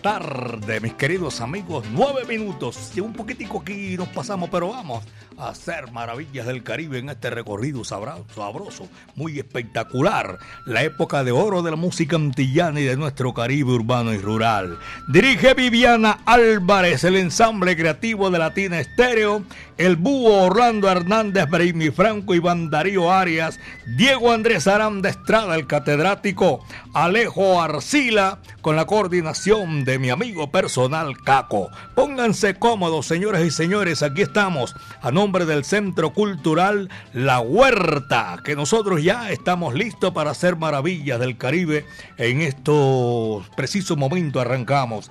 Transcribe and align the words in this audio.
Tarde, 0.00 0.80
mis 0.80 0.94
queridos 0.94 1.40
amigos, 1.40 1.84
nueve 1.92 2.24
minutos. 2.26 2.92
Y 2.94 3.00
un 3.00 3.12
poquitico 3.12 3.60
aquí 3.60 3.96
nos 3.96 4.08
pasamos, 4.08 4.48
pero 4.50 4.68
vamos 4.68 5.04
hacer 5.38 5.90
maravillas 5.92 6.46
del 6.46 6.62
Caribe 6.62 6.98
en 6.98 7.08
este 7.08 7.30
recorrido 7.30 7.84
sabroso, 7.84 8.88
muy 9.14 9.38
espectacular. 9.38 10.38
La 10.66 10.82
época 10.82 11.24
de 11.24 11.32
oro 11.32 11.62
de 11.62 11.70
la 11.70 11.76
música 11.76 12.16
antillana 12.16 12.80
y 12.80 12.84
de 12.84 12.96
nuestro 12.96 13.34
Caribe 13.34 13.72
urbano 13.72 14.12
y 14.12 14.18
rural. 14.18 14.78
Dirige 15.08 15.54
Viviana 15.54 16.20
Álvarez, 16.26 17.04
el 17.04 17.16
ensamble 17.16 17.76
creativo 17.76 18.30
de 18.30 18.38
Latina 18.38 18.80
Estéreo, 18.80 19.44
el 19.78 19.96
búho 19.96 20.44
Orlando 20.44 20.88
Hernández, 20.88 21.46
Brimi 21.48 21.90
Franco, 21.90 22.34
Iván 22.34 22.70
Darío 22.70 23.10
Arias, 23.10 23.58
Diego 23.96 24.32
Andrés 24.32 24.66
Aranda 24.66 25.08
Estrada, 25.08 25.54
el 25.56 25.66
catedrático, 25.66 26.64
Alejo 26.94 27.60
Arcila, 27.60 28.38
con 28.60 28.76
la 28.76 28.86
coordinación 28.86 29.81
de 29.84 29.98
mi 29.98 30.10
amigo 30.10 30.50
personal 30.50 31.18
Caco. 31.18 31.70
Pónganse 31.94 32.54
cómodos, 32.54 33.06
señoras 33.06 33.44
y 33.44 33.50
señores, 33.50 34.02
aquí 34.02 34.22
estamos 34.22 34.74
a 35.00 35.10
nombre 35.10 35.44
del 35.44 35.64
Centro 35.64 36.12
Cultural 36.12 36.88
La 37.12 37.40
Huerta, 37.40 38.40
que 38.44 38.56
nosotros 38.56 39.02
ya 39.02 39.30
estamos 39.30 39.74
listos 39.74 40.12
para 40.12 40.30
hacer 40.30 40.56
maravillas 40.56 41.18
del 41.20 41.36
Caribe. 41.36 41.84
En 42.16 42.40
estos 42.40 43.48
precisos 43.56 43.96
momentos 43.96 44.42
arrancamos. 44.42 45.10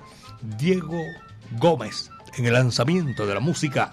Diego 0.58 1.00
Gómez 1.58 2.10
en 2.36 2.46
el 2.46 2.54
lanzamiento 2.54 3.26
de 3.26 3.34
la 3.34 3.40
música. 3.40 3.90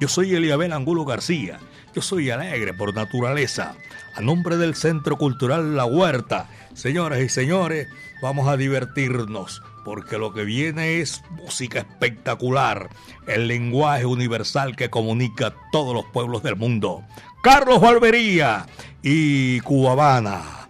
Yo 0.00 0.08
soy 0.08 0.34
Eliabel 0.34 0.72
Angulo 0.72 1.04
García. 1.04 1.58
Yo 1.94 2.02
soy 2.02 2.30
alegre 2.30 2.72
por 2.74 2.94
naturaleza. 2.94 3.74
A 4.14 4.20
nombre 4.20 4.56
del 4.56 4.74
Centro 4.74 5.16
Cultural 5.16 5.76
La 5.76 5.84
Huerta, 5.84 6.48
señoras 6.74 7.20
y 7.20 7.28
señores, 7.28 7.88
vamos 8.22 8.48
a 8.48 8.56
divertirnos 8.56 9.62
porque 9.84 10.18
lo 10.18 10.32
que 10.32 10.44
viene 10.44 11.00
es 11.00 11.22
música 11.30 11.80
espectacular, 11.80 12.88
el 13.26 13.48
lenguaje 13.48 14.06
universal 14.06 14.76
que 14.76 14.90
comunica 14.90 15.48
a 15.48 15.54
todos 15.70 15.94
los 15.94 16.04
pueblos 16.06 16.42
del 16.42 16.56
mundo. 16.56 17.02
Carlos 17.42 17.80
Valvería 17.80 18.66
y 19.02 19.60
Cubabana. 19.60 20.68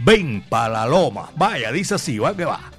Ven 0.00 0.42
para 0.48 0.68
la 0.70 0.86
loma. 0.86 1.30
Vaya, 1.36 1.70
dice 1.70 1.94
así, 1.94 2.18
va 2.18 2.36
que 2.36 2.44
va. 2.44 2.70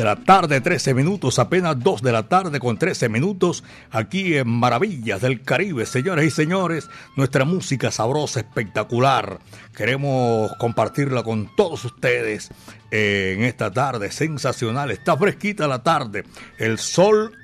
De 0.00 0.06
la 0.06 0.16
tarde, 0.16 0.62
13 0.62 0.94
minutos, 0.94 1.38
apenas 1.38 1.78
2 1.78 2.00
de 2.00 2.10
la 2.10 2.22
tarde 2.26 2.58
con 2.58 2.78
13 2.78 3.10
minutos, 3.10 3.62
aquí 3.90 4.34
en 4.34 4.48
Maravillas 4.48 5.20
del 5.20 5.42
Caribe. 5.42 5.84
Señoras 5.84 6.24
y 6.24 6.30
señores, 6.30 6.88
nuestra 7.16 7.44
música 7.44 7.90
sabrosa, 7.90 8.40
espectacular. 8.40 9.40
Queremos 9.76 10.52
compartirla 10.58 11.22
con 11.22 11.54
todos 11.54 11.84
ustedes 11.84 12.48
eh, 12.90 13.34
en 13.36 13.44
esta 13.44 13.70
tarde 13.70 14.10
sensacional. 14.10 14.90
Está 14.90 15.18
fresquita 15.18 15.68
la 15.68 15.82
tarde. 15.82 16.24
El 16.56 16.78
sol, 16.78 17.36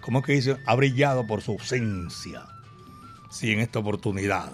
¿cómo 0.00 0.22
que 0.22 0.32
dice? 0.32 0.56
Ha 0.66 0.74
brillado 0.74 1.28
por 1.28 1.42
su 1.42 1.52
ausencia. 1.52 2.42
Sí, 3.30 3.52
en 3.52 3.60
esta 3.60 3.78
oportunidad. 3.78 4.50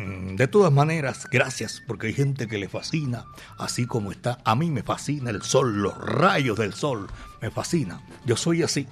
Mm, 0.00 0.36
de 0.36 0.48
todas 0.48 0.72
maneras, 0.72 1.28
gracias, 1.30 1.82
porque 1.86 2.06
hay 2.06 2.14
gente 2.14 2.48
que 2.48 2.56
le 2.56 2.70
fascina, 2.70 3.26
así 3.58 3.86
como 3.86 4.12
está. 4.12 4.38
A 4.44 4.56
mí 4.56 4.70
me 4.70 4.82
fascina 4.82 5.28
el 5.28 5.42
sol, 5.42 5.82
los 5.82 5.96
rayos 5.98 6.56
del 6.56 6.72
sol, 6.72 7.06
me 7.42 7.50
fascina. 7.50 8.00
Yo 8.24 8.34
soy 8.36 8.62
así. 8.62 8.86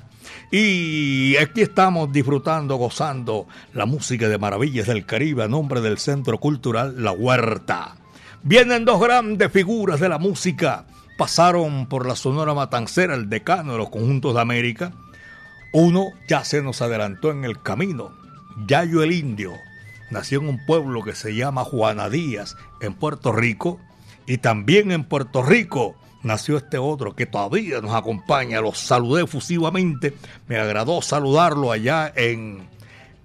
Y 0.52 1.34
aquí 1.38 1.62
estamos 1.62 2.12
disfrutando, 2.12 2.76
gozando 2.76 3.46
la 3.72 3.86
música 3.86 4.28
de 4.28 4.36
Maravillas 4.36 4.86
del 4.86 5.06
Caribe 5.06 5.44
a 5.44 5.48
nombre 5.48 5.80
del 5.80 5.96
Centro 5.96 6.38
Cultural 6.38 7.02
La 7.02 7.12
Huerta. 7.12 7.96
Vienen 8.42 8.84
dos 8.84 9.00
grandes 9.00 9.50
figuras 9.50 10.00
de 10.00 10.10
la 10.10 10.18
música. 10.18 10.86
Pasaron 11.16 11.86
por 11.86 12.06
la 12.06 12.16
Sonora 12.16 12.52
Matancera, 12.52 13.14
el 13.14 13.30
decano 13.30 13.72
de 13.72 13.78
los 13.78 13.88
conjuntos 13.88 14.34
de 14.34 14.42
América. 14.42 14.92
Uno 15.72 16.08
ya 16.28 16.44
se 16.44 16.60
nos 16.60 16.82
adelantó 16.82 17.30
en 17.30 17.44
el 17.44 17.62
camino, 17.62 18.12
Yayo 18.66 19.02
el 19.02 19.12
Indio, 19.12 19.54
nació 20.10 20.40
en 20.40 20.48
un 20.48 20.66
pueblo 20.66 21.02
que 21.02 21.14
se 21.14 21.34
llama 21.34 21.64
Juana 21.64 22.08
Díaz, 22.08 22.56
en 22.80 22.94
Puerto 22.94 23.32
Rico, 23.32 23.80
y 24.26 24.38
también 24.38 24.92
en 24.92 25.04
Puerto 25.04 25.42
Rico 25.42 25.96
nació 26.22 26.56
este 26.56 26.78
otro 26.78 27.14
que 27.14 27.26
todavía 27.26 27.80
nos 27.80 27.94
acompaña. 27.94 28.60
Lo 28.60 28.74
saludé 28.74 29.24
efusivamente, 29.24 30.14
me 30.46 30.58
agradó 30.58 31.00
saludarlo 31.02 31.72
allá 31.72 32.12
en, 32.14 32.68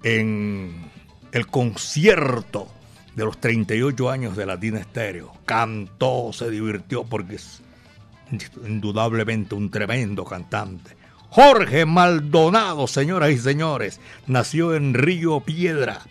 en 0.04 0.92
el 1.32 1.48
concierto 1.48 2.68
de 3.16 3.26
los 3.26 3.40
38 3.40 4.10
años 4.10 4.36
de 4.36 4.46
Latina 4.46 4.80
Estéreo. 4.80 5.34
Cantó, 5.46 6.32
se 6.34 6.50
divirtió 6.50 7.04
porque 7.04 7.36
es 7.36 7.62
indudablemente 8.66 9.56
un 9.56 9.70
tremendo 9.70 10.26
cantante. 10.26 10.96
Jorge 11.30 11.86
Maldonado, 11.86 12.88
señoras 12.88 13.32
y 13.32 13.38
señores, 13.38 14.00
nació 14.28 14.76
en 14.76 14.94
Río 14.94 15.40
Piedra, 15.40 16.02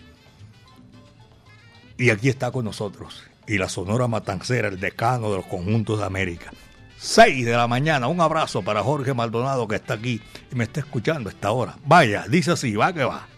y 2.02 2.10
aquí 2.10 2.28
está 2.28 2.50
con 2.50 2.64
nosotros. 2.64 3.22
Y 3.46 3.58
la 3.58 3.68
Sonora 3.68 4.08
Matancera, 4.08 4.66
el 4.66 4.80
decano 4.80 5.30
de 5.30 5.36
los 5.36 5.46
conjuntos 5.46 6.00
de 6.00 6.04
América. 6.04 6.50
6 6.98 7.46
de 7.46 7.52
la 7.52 7.68
mañana. 7.68 8.08
Un 8.08 8.20
abrazo 8.20 8.62
para 8.62 8.82
Jorge 8.82 9.14
Maldonado 9.14 9.68
que 9.68 9.76
está 9.76 9.94
aquí 9.94 10.20
y 10.50 10.54
me 10.56 10.64
está 10.64 10.80
escuchando 10.80 11.28
a 11.28 11.32
esta 11.32 11.52
hora. 11.52 11.76
Vaya, 11.86 12.24
dice 12.28 12.50
así, 12.50 12.74
va 12.74 12.92
que 12.92 13.04
va. 13.04 13.28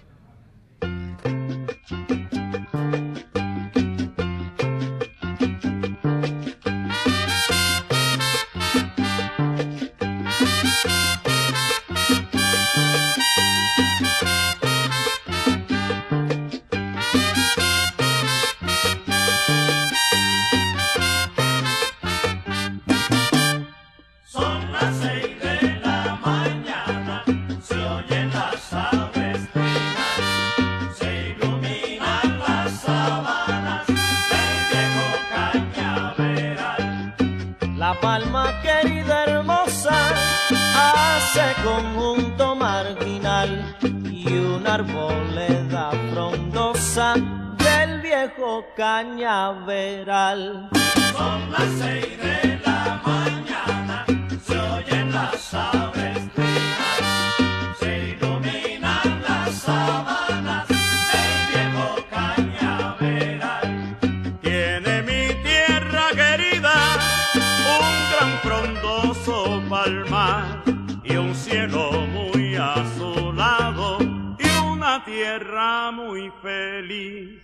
Cielo 71.84 72.06
muy 72.06 72.56
azulado 72.56 73.98
y 74.38 74.48
una 74.72 75.04
tierra 75.04 75.90
muy 75.90 76.30
feliz. 76.42 77.40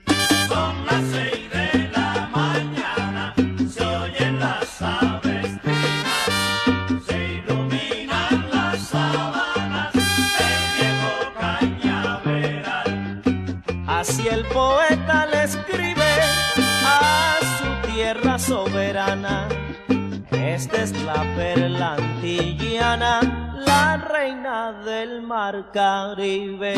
Son 0.48 0.86
las 0.86 1.02
seis 1.10 1.50
de 1.50 1.90
la 1.94 2.28
mañana, 2.32 3.34
se 3.68 3.84
oyen 3.84 4.38
las 4.38 4.82
aves 4.82 5.50
se 7.06 7.34
iluminan 7.34 8.50
las 8.52 8.78
sabanas 8.80 9.92
del 9.92 10.62
viejo 10.76 11.12
cañaveral. 11.40 13.22
Así 13.86 14.28
el 14.28 14.44
poeta 14.46 15.26
le 15.26 15.44
escribe 15.44 16.12
a 16.84 17.38
su 17.58 17.92
tierra 17.92 18.38
soberana. 18.38 19.59
Esta 20.60 20.82
es 20.82 20.92
la 21.04 21.22
perla 21.36 21.94
antillana, 21.94 23.54
la 23.56 23.96
reina 23.96 24.72
del 24.84 25.22
mar 25.22 25.70
Caribe. 25.72 26.74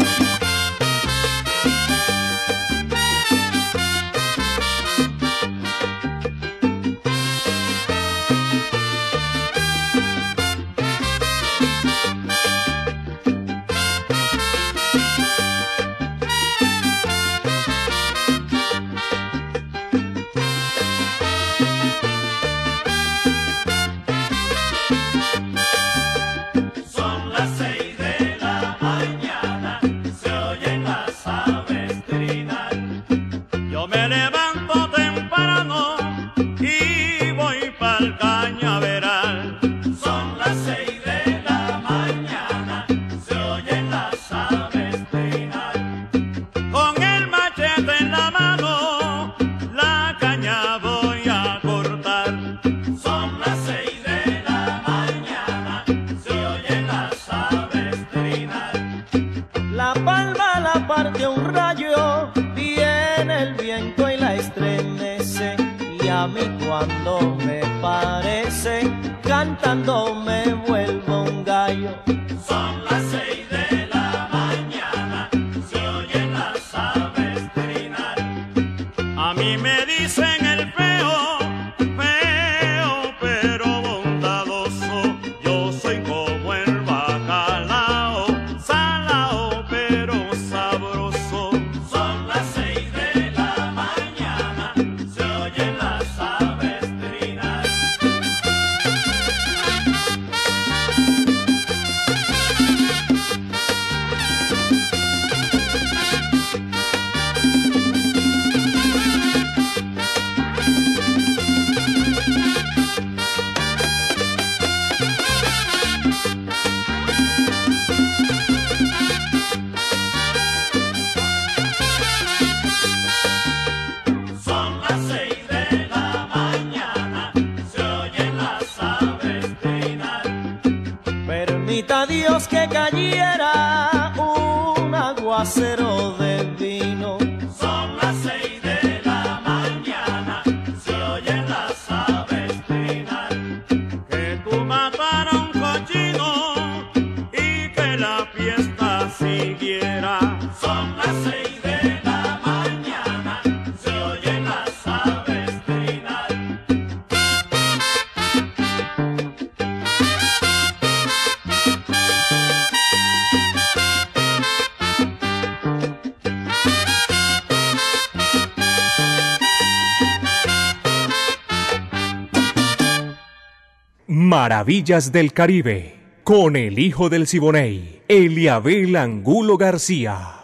Maravillas 174.82 175.12
del 175.12 175.32
Caribe, 175.32 175.94
con 176.24 176.56
el 176.56 176.80
hijo 176.80 177.08
del 177.08 177.28
Siboney, 177.28 178.02
Eliabel 178.08 178.96
Angulo 178.96 179.56
García. 179.56 180.40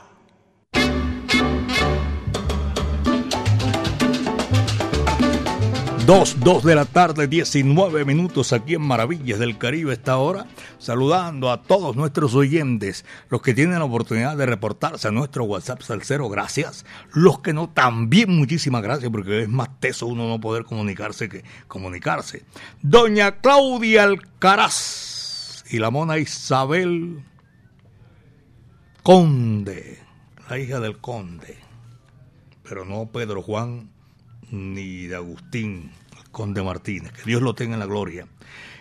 Dos, 6.06 6.36
dos 6.38 6.62
de 6.62 6.76
la 6.76 6.84
tarde, 6.84 7.26
19 7.26 8.04
minutos 8.04 8.52
aquí 8.52 8.74
en 8.74 8.82
Maravillas 8.82 9.40
del 9.40 9.58
Caribe 9.58 9.94
esta 9.94 10.18
hora, 10.18 10.46
saludando 10.78 11.50
a 11.50 11.62
todos 11.62 11.96
nuestros 11.96 12.34
oyentes, 12.34 13.04
los 13.28 13.42
que 13.42 13.54
tienen 13.54 13.78
la 13.78 13.84
oportunidad 13.84 14.36
de 14.36 14.46
reportarse 14.46 15.08
a 15.08 15.10
nuestro 15.10 15.44
WhatsApp 15.44 15.82
Salcero, 15.82 16.28
gracias. 16.28 16.84
Los 17.12 17.40
que 17.40 17.52
no, 17.52 17.68
también 17.68 18.30
muchísimas 18.36 18.82
gracias, 18.82 19.10
porque 19.10 19.42
es 19.42 19.48
más 19.48 19.68
teso 19.80 20.06
uno 20.06 20.28
no 20.28 20.40
poder 20.40 20.64
comunicarse 20.64 21.28
que 21.28 21.44
comunicarse. 21.66 22.44
Doña 22.82 23.40
Claudia 23.40 24.04
Alcaraz 24.04 25.64
y 25.70 25.78
la 25.78 25.90
mona 25.90 26.18
Isabel 26.18 27.22
Conde, 29.02 29.98
la 30.48 30.58
hija 30.58 30.80
del 30.80 30.98
Conde, 30.98 31.56
pero 32.62 32.84
no 32.84 33.06
Pedro 33.06 33.42
Juan 33.42 33.90
ni 34.50 35.06
de 35.06 35.16
Agustín 35.16 35.90
Conde 36.30 36.62
Martínez. 36.62 37.12
Que 37.12 37.22
Dios 37.24 37.42
lo 37.42 37.54
tenga 37.54 37.74
en 37.74 37.80
la 37.80 37.86
gloria. 37.86 38.26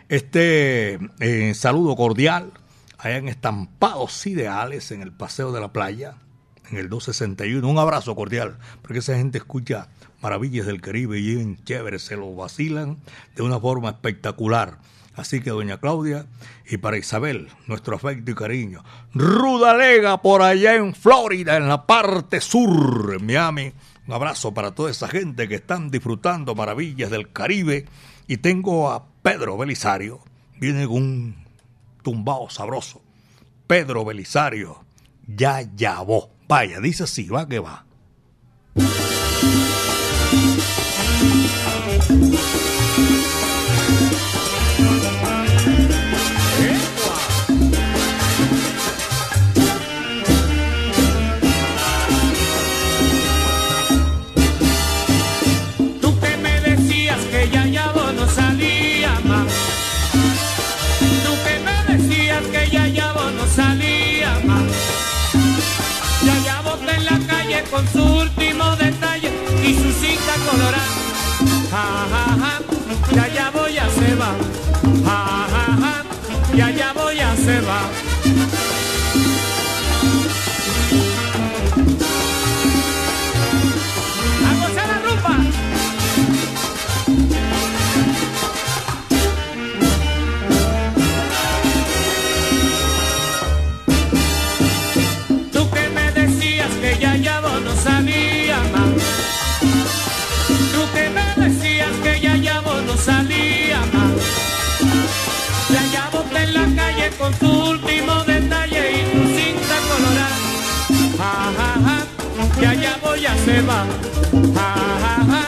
Este 0.10 1.00
eh, 1.20 1.54
saludo 1.54 1.98
cordial 1.98 2.54
en 3.04 3.28
Estampados 3.28 4.26
Ideales 4.26 4.92
en 4.92 5.02
el 5.02 5.12
Paseo 5.12 5.52
de 5.52 5.60
la 5.60 5.74
Playa, 5.74 6.16
en 6.72 6.78
el 6.78 6.88
261. 6.88 7.68
Un 7.68 7.78
abrazo 7.78 8.16
cordial, 8.16 8.58
porque 8.82 9.00
esa 9.00 9.18
gente 9.18 9.38
escucha 9.38 9.90
maravillas 10.22 10.66
del 10.66 10.80
Caribe 10.80 11.20
y 11.20 11.34
en 11.34 11.62
chévere, 11.62 12.00
se 12.00 12.16
lo 12.16 12.34
vacilan 12.34 13.00
de 13.36 13.44
una 13.44 13.60
forma 13.60 13.90
espectacular. 13.90 14.78
Así 15.14 15.42
que 15.42 15.50
doña 15.50 15.82
Claudia 15.82 16.26
y 16.66 16.78
para 16.78 16.98
Isabel, 16.98 17.50
nuestro 17.66 17.98
afecto 17.98 18.32
y 18.32 18.36
cariño. 18.36 18.86
Rudalega 19.14 20.22
por 20.22 20.42
allá 20.42 20.76
en 20.76 20.96
Florida, 20.96 21.58
en 21.58 21.68
la 21.68 21.86
parte 21.86 22.40
sur, 22.40 23.14
en 23.20 23.26
Miami. 23.26 23.74
Un 24.08 24.14
abrazo 24.14 24.54
para 24.54 24.72
toda 24.72 24.90
esa 24.90 25.10
gente 25.10 25.50
que 25.50 25.56
están 25.56 25.92
disfrutando 25.92 26.56
maravillas 26.56 27.10
del 27.10 27.30
Caribe. 27.34 27.88
Y 28.28 28.38
tengo 28.38 28.92
a 28.92 29.06
Pedro 29.28 29.58
Belisario. 29.58 30.22
Viene 30.58 30.88
con 30.88 30.96
un 30.96 31.36
tumbao 32.02 32.50
sabroso. 32.50 33.02
Pedro 33.68 34.06
Belisario, 34.06 34.86
ya 35.28 35.64
llavó. 35.76 36.30
Vaya, 36.48 36.80
dice 36.80 37.04
así, 37.04 37.28
va 37.28 37.46
que 37.46 37.60
va. 37.60 37.86
Con 67.78 67.88
su 67.90 68.04
último 68.04 68.76
detalle 68.78 69.30
y 69.64 69.74
su 69.76 69.92
cinta 69.92 70.34
colorada. 70.50 70.96
Ja, 71.70 72.08
ja, 72.12 72.24
ja, 72.42 73.28
ya 73.28 73.28
ya 73.36 73.52
voy 73.52 73.78
a 73.78 73.88
se 73.90 74.16
va. 74.16 74.34
Ja, 75.06 75.48
ja, 75.54 75.66
ja, 75.82 76.56
ya 76.56 76.72
ya 76.72 76.94
voy 76.94 77.20
a 77.20 77.36
se 77.36 77.62
va. 77.62 78.17
Va. 113.68 113.86
Ja, 114.56 114.76
ja, 115.04 115.44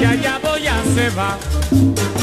ja, 0.00 0.14
ya 0.14 0.14
ya 0.14 0.38
voy 0.38 0.66
a 0.66 0.76
se 0.94 1.08
va. 1.10 2.13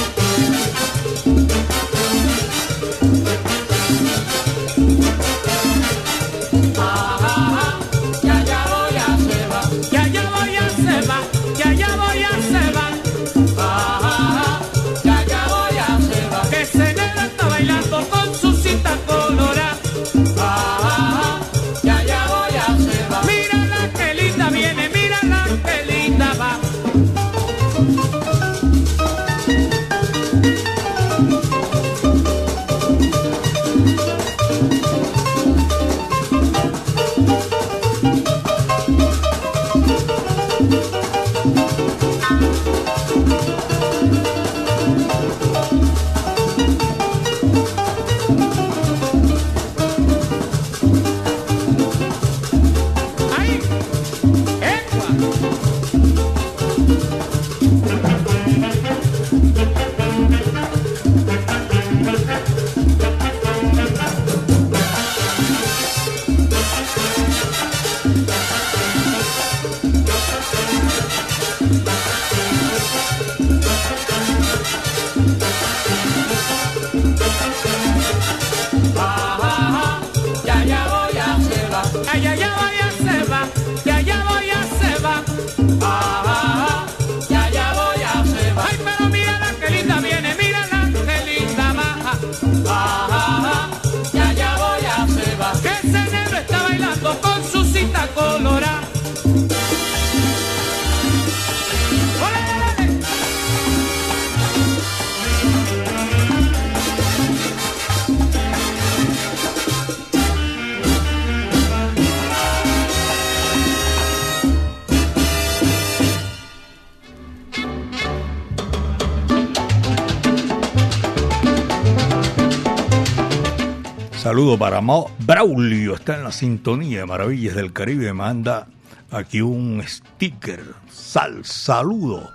Saludo 124.31 124.57
para 124.57 124.79
Mao 124.79 125.11
Braulio, 125.19 125.93
está 125.93 126.15
en 126.15 126.23
la 126.23 126.31
sintonía 126.31 127.00
de 127.00 127.05
Maravillas 127.05 127.53
del 127.53 127.73
Caribe, 127.73 128.13
manda 128.13 128.65
aquí 129.11 129.41
un 129.41 129.83
sticker, 129.85 130.63
sal, 130.89 131.43
saludo, 131.43 132.31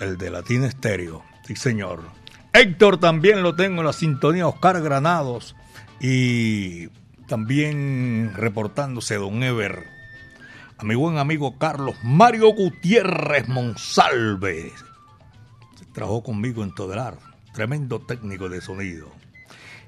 el 0.00 0.16
de 0.16 0.30
Latina 0.30 0.66
Estéreo, 0.66 1.22
sí 1.46 1.56
señor. 1.56 2.00
Héctor 2.54 3.00
también 3.00 3.42
lo 3.42 3.54
tengo 3.54 3.82
en 3.82 3.86
la 3.86 3.92
sintonía, 3.92 4.48
Oscar 4.48 4.80
Granados. 4.80 5.54
Y 6.00 6.88
también 7.28 8.32
reportándose 8.34 9.16
Don 9.16 9.42
Ever, 9.42 9.84
a 10.78 10.84
mi 10.84 10.94
buen 10.94 11.18
amigo 11.18 11.58
Carlos 11.58 11.96
Mario 12.02 12.54
Gutiérrez 12.54 13.46
Monsalve, 13.46 14.72
trabajó 15.92 16.22
conmigo 16.22 16.64
en 16.64 16.74
Todelar, 16.74 17.18
tremendo 17.52 18.00
técnico 18.00 18.48
de 18.48 18.62
sonido. 18.62 19.23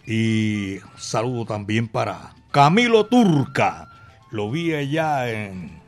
Y 0.06 0.78
saludo 0.96 1.44
también 1.44 1.88
para 1.88 2.34
Camilo 2.52 3.06
Turca. 3.06 3.90
Lo 4.30 4.50
vi 4.50 4.72
allá 4.72 5.28
en, 5.28 5.80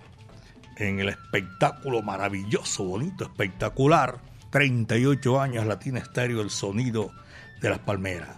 en 0.76 0.98
el 0.98 1.08
espectáculo 1.08 2.02
maravilloso, 2.02 2.84
bonito, 2.84 3.24
espectacular. 3.24 4.20
38 4.50 5.40
años 5.40 5.66
Latina 5.66 6.00
Estéreo, 6.00 6.40
el 6.40 6.50
sonido 6.50 7.12
de 7.60 7.70
las 7.70 7.78
palmeras. 7.78 8.36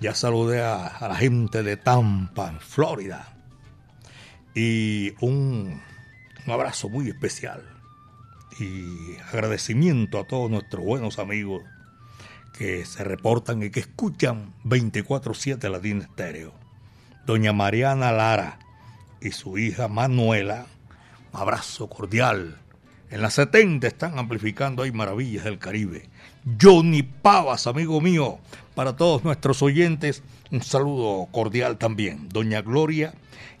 Ya 0.00 0.14
saludé 0.14 0.62
a, 0.62 0.98
la 1.00 1.14
gente 1.14 1.62
de 1.62 1.78
Tampa, 1.78 2.50
en 2.50 2.60
Florida. 2.60 3.34
Y 4.54 5.14
un, 5.20 5.80
un 6.46 6.52
abrazo 6.52 6.90
muy 6.90 7.08
especial. 7.08 7.62
Y 8.58 9.16
agradecimiento 9.32 10.18
a 10.18 10.24
todos 10.24 10.50
nuestros 10.50 10.84
buenos 10.84 11.18
amigos 11.18 11.62
que 12.56 12.84
se 12.84 13.04
reportan 13.04 13.62
y 13.62 13.70
que 13.70 13.80
escuchan 13.80 14.54
24-7 14.64 15.70
Latina 15.70 16.04
Estéreo. 16.04 16.52
Doña 17.26 17.52
Mariana 17.52 18.12
Lara 18.12 18.58
y 19.20 19.32
su 19.32 19.58
hija 19.58 19.88
Manuela, 19.88 20.66
un 21.32 21.40
abrazo 21.40 21.88
cordial. 21.88 22.58
En 23.10 23.22
las 23.22 23.34
70 23.34 23.86
están 23.86 24.18
amplificando 24.18 24.82
ahí 24.82 24.92
Maravillas 24.92 25.44
del 25.44 25.58
Caribe. 25.58 26.08
Johnny 26.60 27.02
Pavas, 27.02 27.66
amigo 27.66 28.00
mío, 28.00 28.38
para 28.74 28.96
todos 28.96 29.24
nuestros 29.24 29.62
oyentes, 29.62 30.22
un 30.50 30.62
saludo 30.62 31.26
cordial 31.30 31.78
también. 31.78 32.28
Doña 32.28 32.62
Gloria 32.62 33.14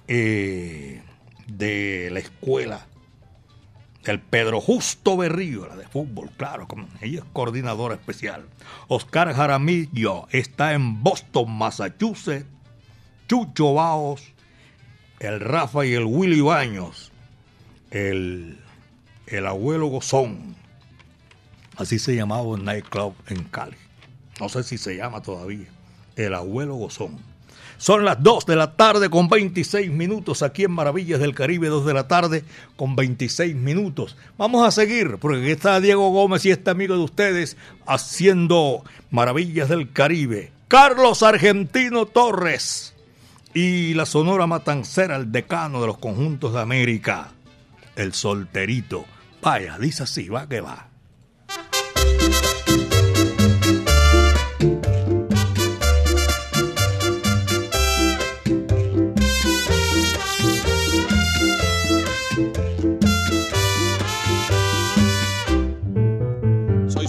eh, 0.08 1.02
de 1.46 2.08
la 2.12 2.20
escuela 2.20 2.86
el 4.10 4.20
Pedro 4.20 4.60
Justo 4.60 5.16
Berrío, 5.16 5.66
la 5.66 5.76
de 5.76 5.86
fútbol, 5.86 6.30
claro, 6.36 6.66
como 6.68 6.88
ella 7.00 7.20
es 7.20 7.24
coordinadora 7.32 7.94
especial. 7.94 8.44
Oscar 8.88 9.32
Jaramillo 9.34 10.26
está 10.30 10.72
en 10.72 11.02
Boston, 11.02 11.50
Massachusetts. 11.50 12.46
Chucho 13.28 13.74
Baos, 13.74 14.22
el 15.18 15.40
Rafa 15.40 15.84
y 15.84 15.94
el 15.94 16.04
Willy 16.04 16.40
Baños, 16.40 17.10
el, 17.90 18.58
el 19.26 19.46
abuelo 19.46 19.88
Gozón. 19.88 20.54
Así 21.76 21.98
se 21.98 22.14
llamaba 22.14 22.56
el 22.56 22.64
nightclub 22.64 23.14
en 23.26 23.42
Cali. 23.44 23.76
No 24.40 24.48
sé 24.48 24.62
si 24.62 24.78
se 24.78 24.96
llama 24.96 25.22
todavía. 25.22 25.66
El 26.14 26.34
abuelo 26.34 26.76
Gozón. 26.76 27.18
Son 27.78 28.04
las 28.04 28.22
2 28.22 28.46
de 28.46 28.56
la 28.56 28.76
tarde 28.76 29.10
con 29.10 29.28
26 29.28 29.90
minutos 29.90 30.42
aquí 30.42 30.64
en 30.64 30.72
Maravillas 30.72 31.20
del 31.20 31.34
Caribe, 31.34 31.68
2 31.68 31.84
de 31.84 31.94
la 31.94 32.08
tarde 32.08 32.44
con 32.76 32.96
26 32.96 33.54
minutos. 33.54 34.16
Vamos 34.38 34.66
a 34.66 34.70
seguir, 34.70 35.18
porque 35.18 35.40
aquí 35.40 35.50
está 35.50 35.80
Diego 35.80 36.10
Gómez 36.10 36.44
y 36.46 36.50
este 36.50 36.70
amigo 36.70 36.94
de 36.94 37.02
ustedes 37.02 37.56
haciendo 37.86 38.82
Maravillas 39.10 39.68
del 39.68 39.92
Caribe. 39.92 40.52
Carlos 40.68 41.22
Argentino 41.22 42.06
Torres 42.06 42.94
y 43.54 43.94
la 43.94 44.04
Sonora 44.04 44.46
Matancera, 44.46 45.16
el 45.16 45.30
decano 45.30 45.80
de 45.80 45.86
los 45.86 45.98
conjuntos 45.98 46.54
de 46.54 46.60
América, 46.60 47.28
el 47.94 48.12
solterito. 48.12 49.04
Vaya, 49.40 49.78
dice 49.78 50.02
así, 50.02 50.28
va 50.28 50.48
que 50.48 50.60
va. 50.60 50.88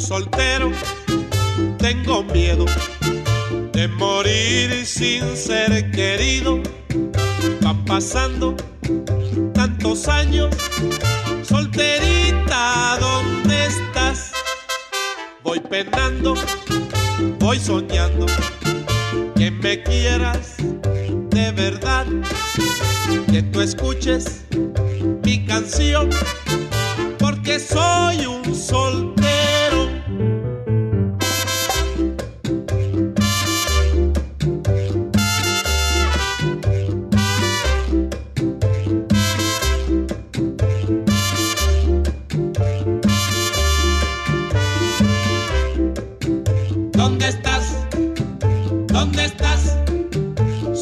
Soltero, 0.07 0.71
tengo 1.79 2.23
miedo 2.23 2.65
de 3.73 3.89
morir 3.89 4.85
sin 4.85 5.35
ser 5.35 5.91
querido. 5.91 6.61
Van 7.59 7.83
pasando 7.83 8.55
tantos 9.53 10.07
años, 10.07 10.55
solterita, 11.43 12.97
¿dónde 13.01 13.65
estás? 13.65 14.31
Voy 15.43 15.59
penando, 15.59 16.35
voy 17.39 17.59
soñando 17.59 18.27
que 19.35 19.51
me 19.51 19.83
quieras 19.83 20.55
de 21.31 21.51
verdad, 21.51 22.05
que 23.29 23.43
tú 23.43 23.59
escuches 23.59 24.45
mi 25.25 25.45
canción, 25.45 26.09
porque 27.19 27.59
soy 27.59 28.25
un 28.25 28.55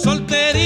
soltero 0.05 0.65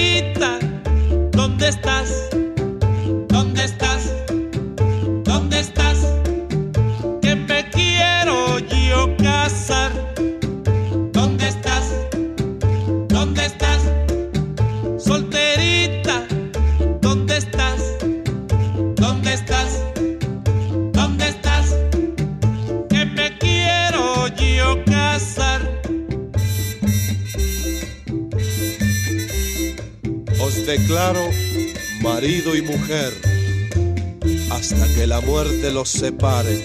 los 35.80 35.88
separe 35.88 36.62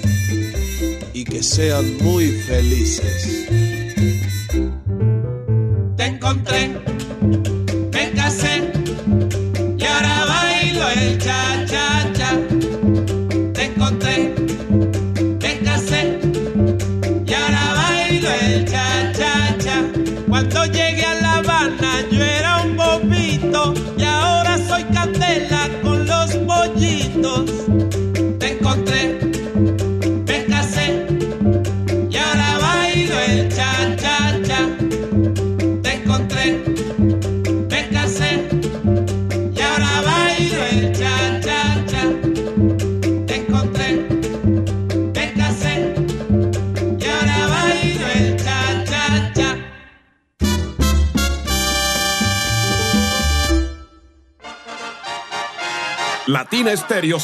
y 1.12 1.22
que 1.22 1.40
sean 1.40 1.98
muy 2.03 2.33
felices. 2.48 3.73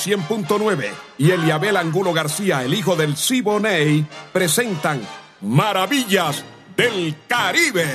100.9 0.06 0.90
y 1.18 1.30
Eliabel 1.30 1.76
Angulo 1.76 2.12
García, 2.12 2.64
el 2.64 2.74
hijo 2.74 2.96
del 2.96 3.16
Siboney, 3.16 4.06
presentan 4.32 5.00
Maravillas 5.42 6.44
del 6.76 7.14
Caribe. 7.26 7.86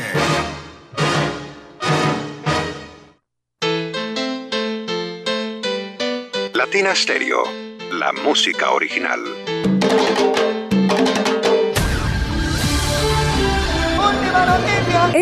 Latina 6.54 6.94
Stereo, 6.96 7.44
la 7.92 8.12
música 8.14 8.72
original. 8.72 9.45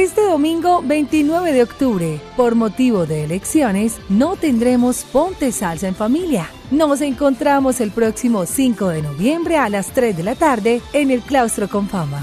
Este 0.04 0.22
domingo 0.22 0.82
29 0.84 1.54
de 1.54 1.64
octubre, 1.64 2.20
por 2.36 2.56
motivo 2.56 3.06
de 3.06 3.24
elecciones, 3.24 4.02
no 4.10 4.36
tendremos 4.36 5.06
Ponte 5.06 5.54
Salsa 5.54 5.88
en 5.88 5.96
Familia. 5.96 6.50
Nos 6.72 7.00
encontramos 7.00 7.80
el 7.80 7.92
próximo 7.92 8.46
5 8.46 8.90
de 8.90 9.02
noviembre 9.02 9.56
a 9.56 9.70
las 9.70 9.94
3 9.94 10.18
de 10.18 10.24
la 10.24 10.36
tarde 10.36 10.82
en 10.92 11.10
el 11.10 11.22
Claustro 11.22 11.70
con 11.70 11.88
Fama. 11.88 12.20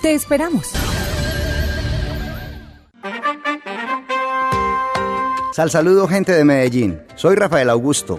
Te 0.00 0.14
esperamos. 0.14 0.72
Sal 5.52 5.70
saludo 5.70 6.08
gente 6.08 6.32
de 6.32 6.44
Medellín. 6.46 7.02
Soy 7.16 7.34
Rafael 7.34 7.68
Augusto 7.68 8.18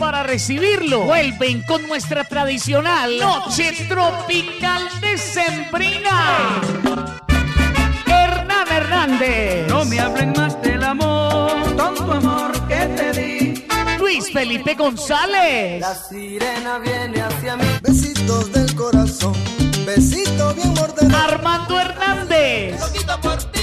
Para 0.00 0.22
recibirlo, 0.22 1.02
vuelven 1.02 1.60
con 1.62 1.86
nuestra 1.86 2.24
tradicional 2.24 3.18
Noche 3.18 3.70
Tropical 3.86 4.88
de 4.98 5.18
Sembrina. 5.18 6.62
Hernán 8.06 8.66
Hernández. 8.72 9.68
No 9.68 9.84
me 9.84 10.00
hablen 10.00 10.32
más 10.34 10.60
del 10.62 10.82
amor, 10.84 11.76
tanto 11.76 12.10
amor 12.10 12.50
que 12.66 12.86
te 12.96 13.12
di. 13.12 13.64
Luis 13.98 14.32
Felipe 14.32 14.74
González. 14.74 15.82
La 15.82 15.94
sirena 15.94 16.78
viene 16.78 17.20
hacia 17.20 17.56
mí. 17.56 17.64
Besitos 17.82 18.50
del 18.52 18.74
corazón, 18.74 19.34
besito 19.84 20.54
bien 20.54 20.72
mordido. 20.72 21.14
Armando 21.14 21.78
Hernández. 21.78 22.80
Loquito 22.80 23.20
por 23.20 23.36
ti, 23.52 23.59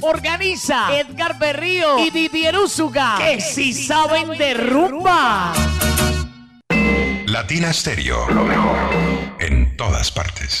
Organiza 0.00 0.98
Edgar 0.98 1.38
Berrío 1.38 2.00
y 2.00 2.10
Didier 2.10 2.58
Usuga, 2.58 3.18
que 3.18 3.40
si 3.40 3.72
saben 3.72 4.36
de 4.36 4.54
rumba. 4.54 5.52
Latina 7.32 7.72
Stereo, 7.72 8.28
lo 8.28 8.44
mejor 8.44 8.76
en 9.40 9.74
todas 9.74 10.12
partes. 10.12 10.60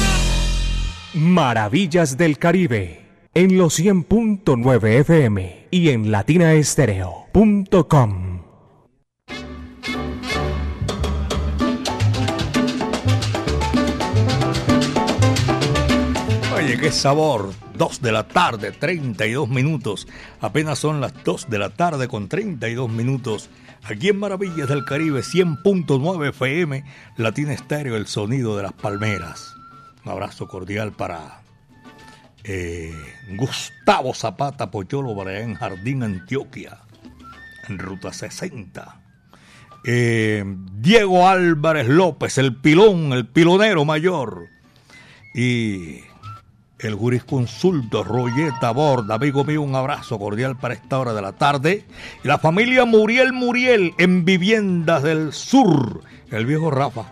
Maravillas 1.13 2.15
del 2.15 2.37
Caribe 2.37 3.01
en 3.33 3.57
los 3.57 3.77
100.9 3.77 4.99
FM 5.01 5.67
y 5.69 5.89
en 5.89 6.09
latinaestereo.com. 6.09 8.43
Oye, 16.55 16.77
qué 16.79 16.91
sabor. 16.91 17.51
2 17.77 18.01
de 18.01 18.11
la 18.13 18.29
tarde, 18.29 18.71
32 18.71 19.49
minutos. 19.49 20.07
Apenas 20.39 20.79
son 20.79 21.01
las 21.01 21.13
2 21.25 21.49
de 21.49 21.59
la 21.59 21.71
tarde 21.71 22.07
con 22.07 22.29
32 22.29 22.89
minutos. 22.89 23.49
Aquí 23.83 24.07
en 24.07 24.17
Maravillas 24.17 24.69
del 24.69 24.85
Caribe, 24.85 25.23
100.9 25.23 26.29
FM, 26.29 26.85
Latina 27.17 27.51
Estéreo, 27.51 27.97
el 27.97 28.07
sonido 28.07 28.55
de 28.55 28.63
las 28.63 28.71
palmeras. 28.71 29.57
Un 30.03 30.11
abrazo 30.11 30.47
cordial 30.47 30.93
para 30.93 31.41
eh, 32.43 32.91
Gustavo 33.35 34.13
Zapata 34.13 34.71
Pocholo, 34.71 35.29
en 35.29 35.53
Jardín, 35.55 36.03
Antioquia, 36.03 36.79
en 37.67 37.77
Ruta 37.77 38.11
60. 38.11 38.99
Eh, 39.83 40.43
Diego 40.73 41.27
Álvarez 41.27 41.87
López, 41.87 42.37
el 42.37 42.55
pilón, 42.55 43.13
el 43.13 43.27
pilonero 43.27 43.85
mayor. 43.85 44.47
Y 45.35 45.99
el 46.79 46.95
jurisconsulto 46.95 48.03
Royeta 48.03 48.71
Borda, 48.71 49.15
amigo 49.15 49.43
mío, 49.43 49.61
un 49.61 49.75
abrazo 49.75 50.17
cordial 50.17 50.57
para 50.57 50.73
esta 50.73 50.99
hora 50.99 51.13
de 51.13 51.21
la 51.21 51.33
tarde. 51.33 51.85
Y 52.23 52.27
la 52.27 52.39
familia 52.39 52.85
Muriel 52.85 53.33
Muriel 53.33 53.93
en 53.99 54.25
Viviendas 54.25 55.03
del 55.03 55.31
Sur, 55.31 56.01
el 56.31 56.47
viejo 56.47 56.71
Rafa, 56.71 57.05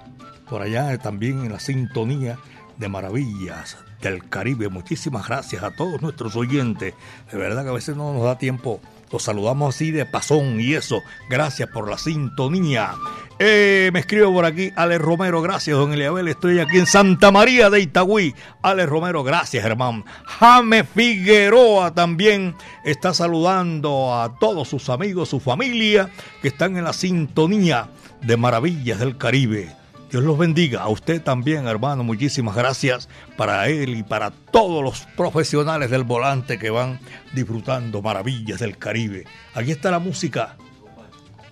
por 0.49 0.63
allá 0.63 0.97
también 0.97 1.45
en 1.45 1.51
la 1.51 1.59
sintonía 1.59 2.39
de 2.79 2.89
maravillas 2.89 3.77
del 4.01 4.27
Caribe. 4.27 4.69
Muchísimas 4.69 5.27
gracias 5.27 5.61
a 5.61 5.71
todos 5.71 6.01
nuestros 6.01 6.35
oyentes. 6.35 6.93
De 7.31 7.37
verdad 7.37 7.63
que 7.63 7.69
a 7.69 7.73
veces 7.73 7.95
no 7.95 8.13
nos 8.13 8.23
da 8.23 8.37
tiempo. 8.37 8.79
Los 9.11 9.23
saludamos 9.23 9.75
así 9.75 9.91
de 9.91 10.05
pasón 10.05 10.59
y 10.61 10.73
eso. 10.73 11.01
Gracias 11.29 11.69
por 11.69 11.89
la 11.89 11.97
sintonía. 11.97 12.93
Eh, 13.39 13.89
me 13.93 14.01
escribo 14.01 14.31
por 14.33 14.45
aquí, 14.45 14.71
Alex 14.75 15.01
Romero, 15.01 15.41
gracias, 15.41 15.77
don 15.77 15.93
Eliabel. 15.93 16.27
Estoy 16.27 16.59
aquí 16.59 16.77
en 16.77 16.85
Santa 16.85 17.31
María 17.31 17.69
de 17.69 17.79
Itagüí. 17.79 18.35
Alex 18.61 18.89
Romero, 18.89 19.23
gracias, 19.23 19.65
hermano. 19.65 20.05
Jame 20.25 20.83
Figueroa 20.83 21.93
también 21.93 22.55
está 22.83 23.13
saludando 23.13 24.13
a 24.13 24.37
todos 24.39 24.67
sus 24.67 24.89
amigos, 24.89 25.29
su 25.29 25.39
familia, 25.39 26.09
que 26.41 26.49
están 26.49 26.77
en 26.77 26.83
la 26.83 26.93
sintonía 26.93 27.89
de 28.21 28.37
Maravillas 28.37 28.99
del 28.99 29.17
Caribe. 29.17 29.78
Dios 30.09 30.23
los 30.23 30.37
bendiga. 30.39 30.81
A 30.81 30.89
usted 30.89 31.21
también, 31.21 31.67
hermano. 31.67 32.03
Muchísimas 32.03 32.55
gracias 32.55 33.07
para 33.37 33.67
él 33.67 33.95
y 33.95 34.03
para 34.03 34.31
todos 34.31 34.83
los 34.83 35.01
profesionales 35.15 35.91
del 35.91 36.03
volante 36.03 36.57
que 36.57 36.71
van 36.71 36.99
disfrutando 37.33 38.01
maravillas 38.01 38.59
del 38.59 38.77
Caribe. 38.77 39.25
Aquí 39.53 39.71
está 39.71 39.91
la 39.91 39.99
música. 39.99 40.57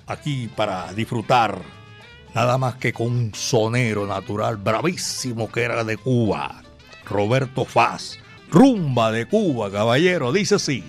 Aquí 0.07 0.49
para 0.55 0.91
disfrutar. 0.93 1.61
Nada 2.33 2.57
más 2.57 2.75
que 2.75 2.93
con 2.93 3.07
un 3.07 3.33
sonero 3.35 4.07
natural 4.07 4.57
bravísimo 4.57 5.51
que 5.51 5.61
era 5.61 5.83
de 5.83 5.97
Cuba. 5.97 6.63
Roberto 7.05 7.63
Faz. 7.63 8.17
Rumba 8.49 9.11
de 9.11 9.27
Cuba, 9.27 9.71
caballero. 9.71 10.31
Dice 10.31 10.55
así. 10.55 10.83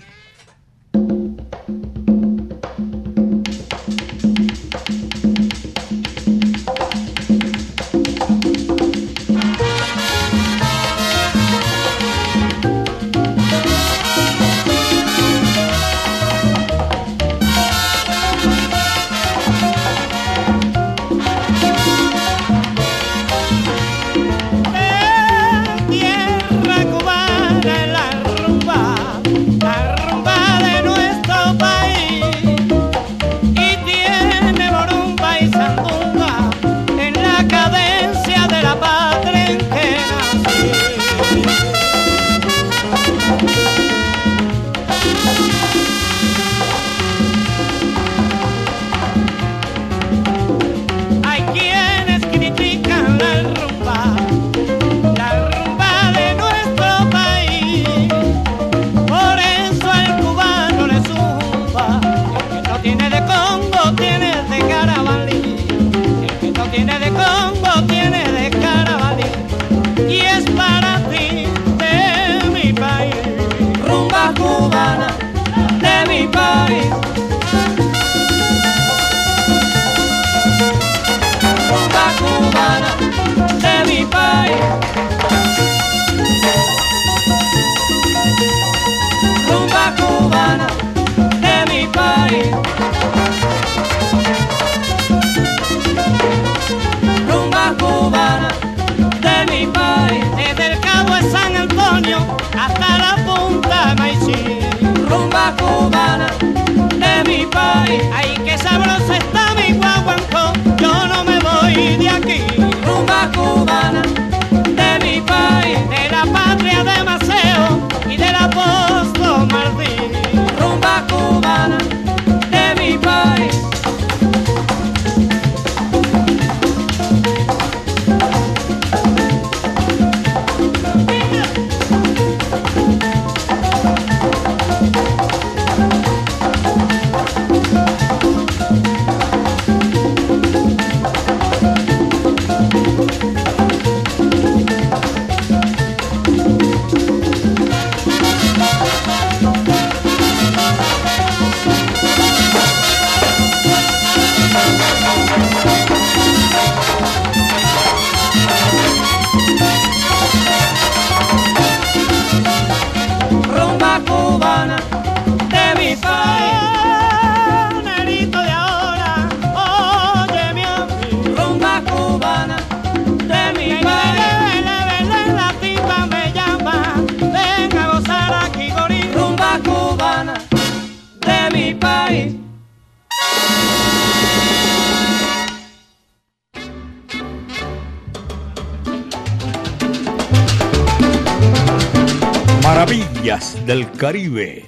Caribe. 193.99 194.65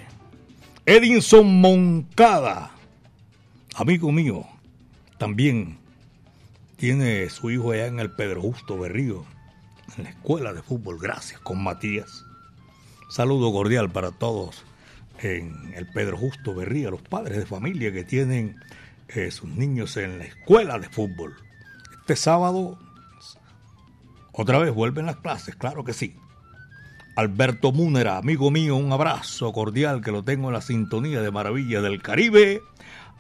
Edinson 0.87 1.61
Moncada, 1.61 2.73
amigo 3.77 4.11
mío, 4.11 4.45
también 5.19 5.79
tiene 6.75 7.31
su 7.31 7.49
hijo 7.53 7.71
allá 7.71 7.87
en 7.87 8.01
el 8.01 8.11
Pedro 8.11 8.43
Justo 8.43 8.77
Berrío, 8.77 9.25
en 9.97 10.03
la 10.03 10.11
escuela 10.11 10.53
de 10.53 10.63
fútbol. 10.63 10.99
Gracias, 11.01 11.39
con 11.43 11.63
Matías. 11.63 12.25
Saludo 13.09 13.53
cordial 13.53 13.89
para 13.89 14.11
todos 14.11 14.65
en 15.21 15.75
el 15.77 15.87
Pedro 15.87 16.17
Justo 16.17 16.53
Berrío, 16.53 16.91
los 16.91 17.03
padres 17.03 17.39
de 17.39 17.47
familia 17.47 17.93
que 17.93 18.03
tienen 18.03 18.57
eh, 19.07 19.31
sus 19.31 19.49
niños 19.49 19.97
en 19.97 20.19
la 20.19 20.25
escuela 20.25 20.77
de 20.81 20.89
fútbol. 20.89 21.37
Este 22.01 22.17
sábado, 22.17 22.81
otra 24.33 24.59
vez 24.59 24.75
vuelven 24.75 25.07
las 25.07 25.19
clases, 25.19 25.55
claro 25.55 25.85
que 25.85 25.93
sí. 25.93 26.17
Alberto 27.17 27.73
Múnera, 27.73 28.17
amigo 28.17 28.51
mío, 28.51 28.77
un 28.77 28.93
abrazo 28.93 29.53
cordial 29.53 30.01
que 30.01 30.13
lo 30.13 30.23
tengo 30.23 30.49
en 30.49 30.55
la 30.55 30.61
sintonía 30.61 31.21
de 31.21 31.31
Maravilla 31.31 31.81
del 31.81 32.01
Caribe. 32.03 32.63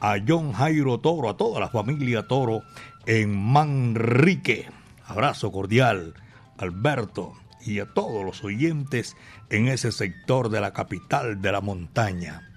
A 0.00 0.16
John 0.26 0.52
Jairo 0.52 0.98
Toro, 0.98 1.28
a 1.28 1.36
toda 1.36 1.60
la 1.60 1.68
familia 1.68 2.26
Toro 2.26 2.62
en 3.04 3.36
Manrique. 3.36 4.66
Abrazo 5.06 5.52
cordial, 5.52 6.14
Alberto, 6.56 7.34
y 7.64 7.80
a 7.80 7.86
todos 7.86 8.24
los 8.24 8.42
oyentes 8.44 9.16
en 9.50 9.68
ese 9.68 9.92
sector 9.92 10.48
de 10.48 10.60
la 10.60 10.72
capital 10.72 11.42
de 11.42 11.52
la 11.52 11.60
montaña. 11.60 12.48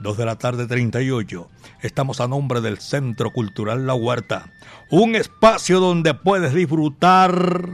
Dos 0.00 0.18
de 0.18 0.26
la 0.26 0.36
tarde 0.36 0.66
38. 0.66 1.48
Estamos 1.80 2.20
a 2.20 2.26
nombre 2.26 2.60
del 2.60 2.78
Centro 2.78 3.30
Cultural 3.30 3.86
La 3.86 3.94
Huerta. 3.94 4.50
Un 4.90 5.14
espacio 5.14 5.78
donde 5.78 6.12
puedes 6.12 6.52
disfrutar 6.52 7.70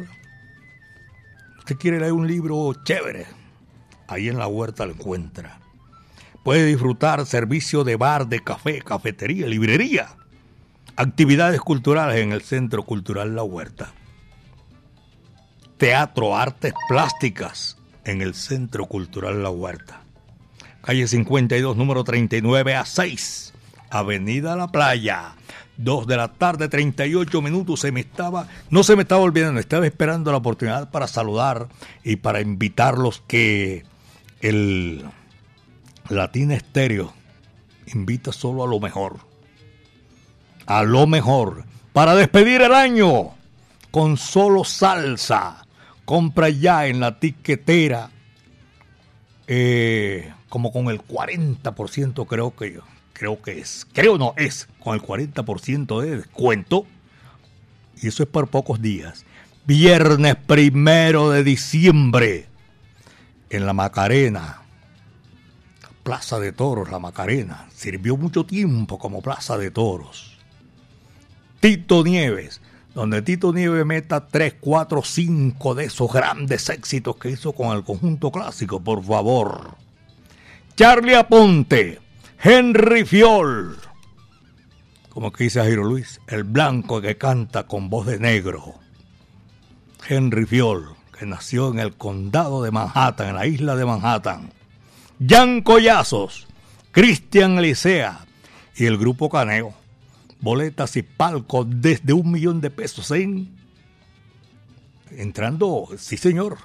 usted 1.68 1.78
quiere 1.78 2.00
leer 2.00 2.14
un 2.14 2.26
libro 2.26 2.72
chévere, 2.82 3.26
ahí 4.06 4.30
en 4.30 4.38
la 4.38 4.46
huerta 4.46 4.86
lo 4.86 4.94
encuentra. 4.94 5.60
Puede 6.42 6.64
disfrutar 6.64 7.26
servicio 7.26 7.84
de 7.84 7.96
bar, 7.96 8.26
de 8.26 8.42
café, 8.42 8.80
cafetería, 8.80 9.46
librería, 9.46 10.16
actividades 10.96 11.60
culturales 11.60 12.22
en 12.22 12.32
el 12.32 12.40
Centro 12.40 12.84
Cultural 12.84 13.36
La 13.36 13.42
Huerta. 13.42 13.92
Teatro, 15.76 16.34
artes 16.34 16.72
plásticas 16.88 17.76
en 18.04 18.22
el 18.22 18.32
Centro 18.32 18.86
Cultural 18.86 19.42
La 19.42 19.50
Huerta. 19.50 20.00
Calle 20.80 21.06
52, 21.06 21.76
número 21.76 22.02
39 22.02 22.76
a 22.76 22.86
6, 22.86 23.52
Avenida 23.90 24.56
La 24.56 24.68
Playa. 24.68 25.34
2 25.78 26.06
de 26.08 26.16
la 26.16 26.28
tarde, 26.28 26.68
38 26.68 27.40
minutos, 27.40 27.80
se 27.80 27.92
me 27.92 28.00
estaba, 28.00 28.48
no 28.68 28.82
se 28.82 28.96
me 28.96 29.02
estaba 29.02 29.22
olvidando, 29.22 29.60
estaba 29.60 29.86
esperando 29.86 30.32
la 30.32 30.38
oportunidad 30.38 30.90
para 30.90 31.06
saludar 31.06 31.68
y 32.02 32.16
para 32.16 32.40
invitarlos 32.40 33.22
que 33.28 33.84
el 34.40 35.04
Latina 36.08 36.54
Estéreo 36.54 37.12
invita 37.94 38.32
solo 38.32 38.64
a 38.64 38.66
lo 38.66 38.80
mejor. 38.80 39.18
A 40.66 40.82
lo 40.82 41.06
mejor. 41.06 41.64
Para 41.92 42.14
despedir 42.16 42.60
el 42.60 42.74
año 42.74 43.30
con 43.92 44.16
solo 44.16 44.64
salsa. 44.64 45.64
Compra 46.04 46.48
ya 46.48 46.86
en 46.86 47.00
la 47.00 47.18
tiquetera. 47.20 48.10
eh, 49.46 50.32
como 50.48 50.72
con 50.72 50.88
el 50.88 51.00
40% 51.02 52.26
creo 52.26 52.54
que 52.56 52.72
yo 52.72 52.82
creo 53.18 53.42
que 53.42 53.58
es, 53.58 53.86
creo 53.92 54.16
no 54.16 54.34
es, 54.36 54.68
con 54.80 54.94
el 54.94 55.02
40% 55.02 56.00
de 56.00 56.16
descuento. 56.18 56.86
Y 58.00 58.08
eso 58.08 58.22
es 58.22 58.28
por 58.28 58.48
pocos 58.48 58.80
días. 58.80 59.24
Viernes 59.66 60.36
primero 60.36 61.30
de 61.30 61.42
diciembre, 61.42 62.46
en 63.50 63.66
la 63.66 63.72
Macarena, 63.72 64.62
Plaza 66.02 66.38
de 66.38 66.52
Toros, 66.52 66.90
la 66.90 66.98
Macarena. 66.98 67.68
Sirvió 67.74 68.16
mucho 68.16 68.46
tiempo 68.46 68.98
como 68.98 69.20
Plaza 69.20 69.58
de 69.58 69.70
Toros. 69.70 70.38
Tito 71.60 72.04
Nieves, 72.04 72.60
donde 72.94 73.20
Tito 73.20 73.52
Nieves 73.52 73.84
meta 73.84 74.26
3, 74.26 74.54
4, 74.60 75.02
5 75.02 75.74
de 75.74 75.84
esos 75.84 76.10
grandes 76.12 76.70
éxitos 76.70 77.16
que 77.16 77.30
hizo 77.30 77.52
con 77.52 77.76
el 77.76 77.84
conjunto 77.84 78.30
clásico, 78.30 78.80
por 78.80 79.02
favor. 79.04 79.76
Charlie 80.76 81.14
Aponte. 81.14 82.07
Henry 82.40 83.04
Fiol, 83.04 83.76
como 85.08 85.32
que 85.32 85.44
dice 85.44 85.58
Jairo 85.58 85.82
Luis, 85.82 86.20
el 86.28 86.44
blanco 86.44 87.00
que 87.00 87.16
canta 87.16 87.66
con 87.66 87.90
voz 87.90 88.06
de 88.06 88.20
negro. 88.20 88.76
Henry 90.08 90.46
Fiol, 90.46 90.94
que 91.18 91.26
nació 91.26 91.72
en 91.72 91.80
el 91.80 91.96
condado 91.96 92.62
de 92.62 92.70
Manhattan, 92.70 93.30
en 93.30 93.34
la 93.34 93.46
isla 93.46 93.74
de 93.74 93.84
Manhattan. 93.84 94.52
Jan 95.26 95.62
Collazos, 95.62 96.46
Cristian 96.92 97.60
Licea 97.60 98.24
y 98.76 98.86
el 98.86 98.98
grupo 98.98 99.28
Caneo. 99.28 99.74
Boletas 100.40 100.96
y 100.96 101.02
palcos 101.02 101.66
desde 101.68 102.12
un 102.12 102.30
millón 102.30 102.60
de 102.60 102.70
pesos 102.70 103.10
en. 103.10 103.48
Entrando, 105.10 105.88
sí 105.98 106.16
señor, 106.16 106.58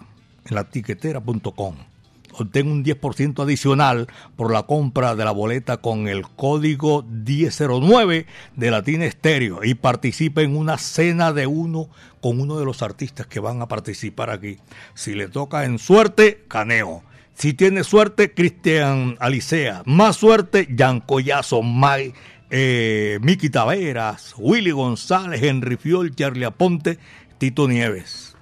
en 0.46 0.54
la 0.54 0.66
tiquetera.com 0.66 1.93
obtén 2.34 2.68
un 2.68 2.84
10% 2.84 3.44
adicional 3.44 4.08
por 4.36 4.52
la 4.52 4.64
compra 4.64 5.16
de 5.16 5.26
la 5.26 5.32
boleta 5.32 5.78
con 5.78 6.08
el 6.08 6.24
código 6.28 7.04
1009 7.04 8.26
de 8.56 8.72
Latina 8.72 9.06
Estéreo 9.06 9.64
y 9.64 9.76
participe 9.76 10.44
en 10.44 10.56
una 10.56 10.78
cena 10.78 11.34
de 11.34 11.48
uno 11.48 11.90
con 12.22 12.40
uno 12.40 12.58
de 12.58 12.66
los 12.66 12.82
artistas 12.82 13.28
que 13.28 13.40
van 13.40 13.62
a 13.62 13.68
participar 13.68 14.30
aquí. 14.30 14.58
Si 14.94 15.14
le 15.14 15.28
toca 15.28 15.66
en 15.66 15.80
suerte, 15.80 16.46
Caneo. 16.48 17.04
Si 17.36 17.54
tiene 17.54 17.84
suerte, 17.84 18.34
Cristian 18.34 19.18
Alicea. 19.20 19.82
Más 19.86 20.18
suerte, 20.18 20.68
Jan 20.78 21.02
Collazo, 21.02 21.62
May, 21.62 22.14
eh, 22.50 23.18
Miki 23.22 23.50
Taveras, 23.50 24.36
Willy 24.38 24.72
González, 24.72 25.42
Henry 25.42 25.78
Fiol, 25.78 26.16
Charlie 26.16 26.46
Aponte, 26.46 27.00
Tito 27.40 27.68
Nieves. 27.68 28.33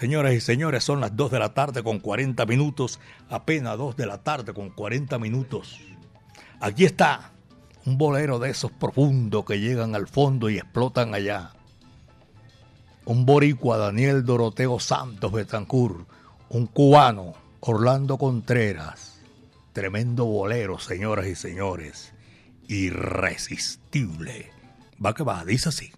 Señoras 0.00 0.32
y 0.32 0.40
señores, 0.40 0.82
son 0.82 1.02
las 1.02 1.14
2 1.14 1.30
de 1.30 1.38
la 1.38 1.52
tarde 1.52 1.82
con 1.82 2.00
40 2.00 2.46
minutos, 2.46 3.00
apenas 3.28 3.76
2 3.76 3.98
de 3.98 4.06
la 4.06 4.16
tarde 4.16 4.54
con 4.54 4.70
40 4.70 5.18
minutos. 5.18 5.78
Aquí 6.58 6.86
está 6.86 7.32
un 7.84 7.98
bolero 7.98 8.38
de 8.38 8.48
esos 8.48 8.72
profundos 8.72 9.44
que 9.44 9.60
llegan 9.60 9.94
al 9.94 10.08
fondo 10.08 10.48
y 10.48 10.56
explotan 10.56 11.12
allá. 11.12 11.50
Un 13.04 13.26
boricua, 13.26 13.76
Daniel 13.76 14.24
Doroteo 14.24 14.80
Santos 14.80 15.32
Betancourt, 15.32 16.08
un 16.48 16.66
cubano, 16.66 17.34
Orlando 17.60 18.16
Contreras. 18.16 19.20
Tremendo 19.74 20.24
bolero, 20.24 20.78
señoras 20.78 21.26
y 21.26 21.34
señores. 21.34 22.14
Irresistible. 22.68 24.50
Va 25.04 25.12
que 25.12 25.24
va, 25.24 25.44
dice 25.44 25.68
así. 25.68 25.92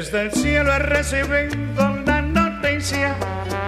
Desde 0.00 0.22
el 0.22 0.32
cielo 0.32 0.72
he 0.72 0.78
recibido 0.78 1.94
la 2.06 2.22
noticia 2.22 3.14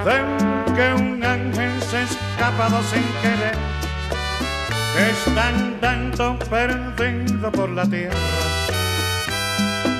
de 0.02 0.74
que 0.74 0.94
un 0.94 1.22
ángel 1.22 1.82
se 1.82 1.98
ha 1.98 2.02
escapado 2.04 2.82
sin 2.84 3.04
querer, 3.20 3.54
que 4.96 5.10
están 5.10 5.78
dando 5.82 6.38
perdido 6.48 7.52
por 7.52 7.68
la 7.68 7.84
tierra. 7.84 8.16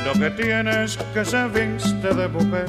Lo 0.06 0.14
que 0.14 0.30
tiene 0.30 0.84
es 0.84 0.96
que 1.12 1.22
se 1.22 1.48
viste 1.48 2.14
de 2.14 2.28
mujer. 2.28 2.66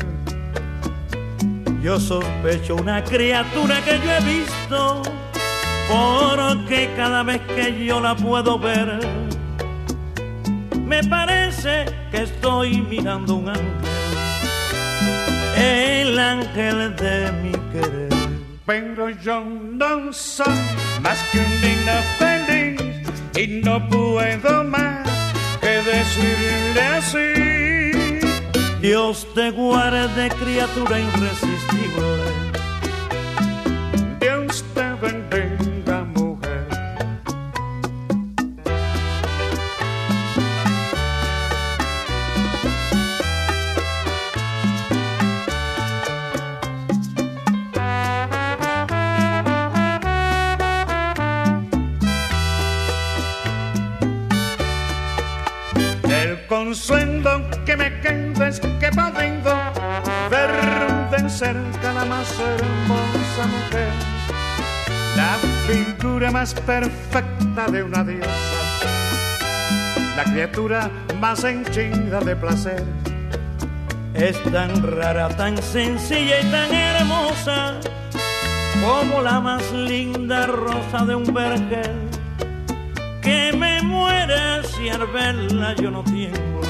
Yo 1.81 2.01
sospecho 2.01 2.75
una 2.75 3.01
criatura 3.01 3.79
que 3.85 3.97
yo 3.97 4.11
he 4.11 4.21
visto, 4.25 5.03
porque 5.87 6.89
cada 6.97 7.23
vez 7.23 7.39
que 7.55 7.85
yo 7.85 8.01
la 8.01 8.13
puedo 8.13 8.59
ver, 8.59 8.99
me 10.85 11.03
parece 11.03 11.85
que 12.11 12.23
estoy 12.23 12.81
mirando 12.81 13.35
un 13.35 13.49
ángel, 13.49 13.63
el 15.57 16.19
ángel 16.19 16.95
de 16.95 17.31
mi 17.41 17.51
querer. 17.71 18.09
Pero 18.65 19.09
yo 19.09 19.43
no 19.43 20.13
soy 20.13 20.53
más 21.01 21.19
que 21.31 21.39
un 21.39 21.61
digno 21.61 21.93
feliz 22.17 22.81
y 23.35 23.61
no 23.63 23.87
puedo 23.89 24.63
más 24.63 25.07
que 25.61 25.81
decirle 25.81 26.81
así. 26.81 28.19
Dios 28.81 29.27
te 29.33 29.51
guarde, 29.51 30.29
criatura 30.29 30.99
irresistible. 30.99 32.52
Que 56.63 57.75
me 57.75 57.99
queda 57.99 58.47
es 58.47 58.61
que 58.61 58.89
podido 58.91 59.53
ver 60.31 60.49
de 61.11 61.29
cerca 61.29 61.91
la 61.93 62.05
más 62.05 62.39
hermosa 62.39 63.47
mujer, 63.47 63.91
la 65.17 65.35
figura 65.67 66.31
más 66.31 66.53
perfecta 66.53 67.67
de 67.69 67.83
una 67.83 68.05
diosa, 68.05 68.29
la 70.15 70.23
criatura 70.23 70.89
más 71.19 71.43
henchida 71.43 72.21
de 72.21 72.35
placer. 72.37 72.83
Es 74.13 74.41
tan 74.43 74.81
rara, 74.83 75.27
tan 75.35 75.61
sencilla 75.61 76.39
y 76.39 76.45
tan 76.49 76.73
hermosa 76.73 77.73
como 78.81 79.21
la 79.21 79.41
más 79.41 79.69
linda 79.73 80.47
rosa 80.47 81.05
de 81.05 81.15
un 81.15 81.33
vergel 81.33 82.12
que 83.23 83.53
me 83.53 83.81
muere 83.81 84.63
si 84.63 84.89
al 84.89 85.07
verla 85.07 85.73
yo 85.75 85.89
no 85.89 86.03
tiemblo. 86.03 86.61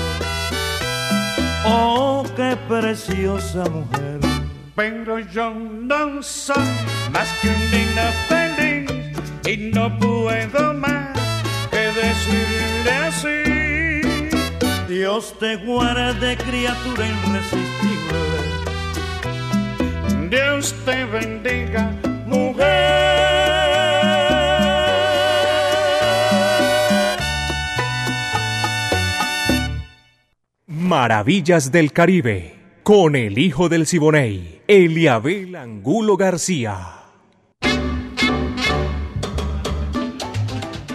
Oh, 1.65 2.23
qué 2.35 2.55
preciosa 2.67 3.63
mujer. 3.69 4.19
Pero 4.75 5.19
yo 5.19 5.53
no 5.53 6.21
soy 6.21 6.63
más 7.11 7.31
que 7.41 7.47
un 7.49 7.71
digno 7.71 8.01
feliz 8.27 8.91
y 9.45 9.57
no 9.73 9.97
puedo 9.99 10.73
más 10.73 11.17
que 11.71 11.91
decirle 12.01 12.91
así. 13.07 13.43
Dios 14.87 15.35
te 15.39 15.55
guarde, 15.57 16.37
criatura 16.37 17.07
irresistible. 17.07 18.19
Dios 20.29 20.73
te 20.85 21.05
bendiga, 21.05 21.91
mujer. 22.25 23.42
Maravillas 30.95 31.71
del 31.71 31.91
Caribe, 31.91 32.53
con 32.83 33.15
el 33.15 33.39
hijo 33.39 33.67
del 33.67 33.87
Siboney, 33.87 34.61
Eliabel 34.67 35.55
Angulo 35.55 36.17
García. 36.17 36.77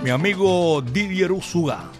Mi 0.05 0.11
amigo 0.11 0.83
Didier 0.83 1.33
Usuga 1.33 1.91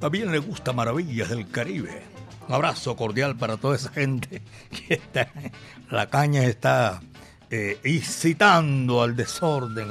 también 0.00 0.32
le 0.32 0.40
gusta 0.40 0.72
Maravillas 0.72 1.28
del 1.28 1.48
Caribe. 1.48 2.02
Un 2.48 2.56
abrazo 2.56 2.96
cordial 2.96 3.36
para 3.36 3.56
toda 3.56 3.76
esa 3.76 3.90
gente 3.90 4.42
que 4.70 4.94
está. 4.94 5.30
La 5.92 6.10
caña 6.10 6.42
está 6.42 7.00
eh, 7.50 7.78
incitando 7.84 9.00
al 9.00 9.14
desorden. 9.14 9.86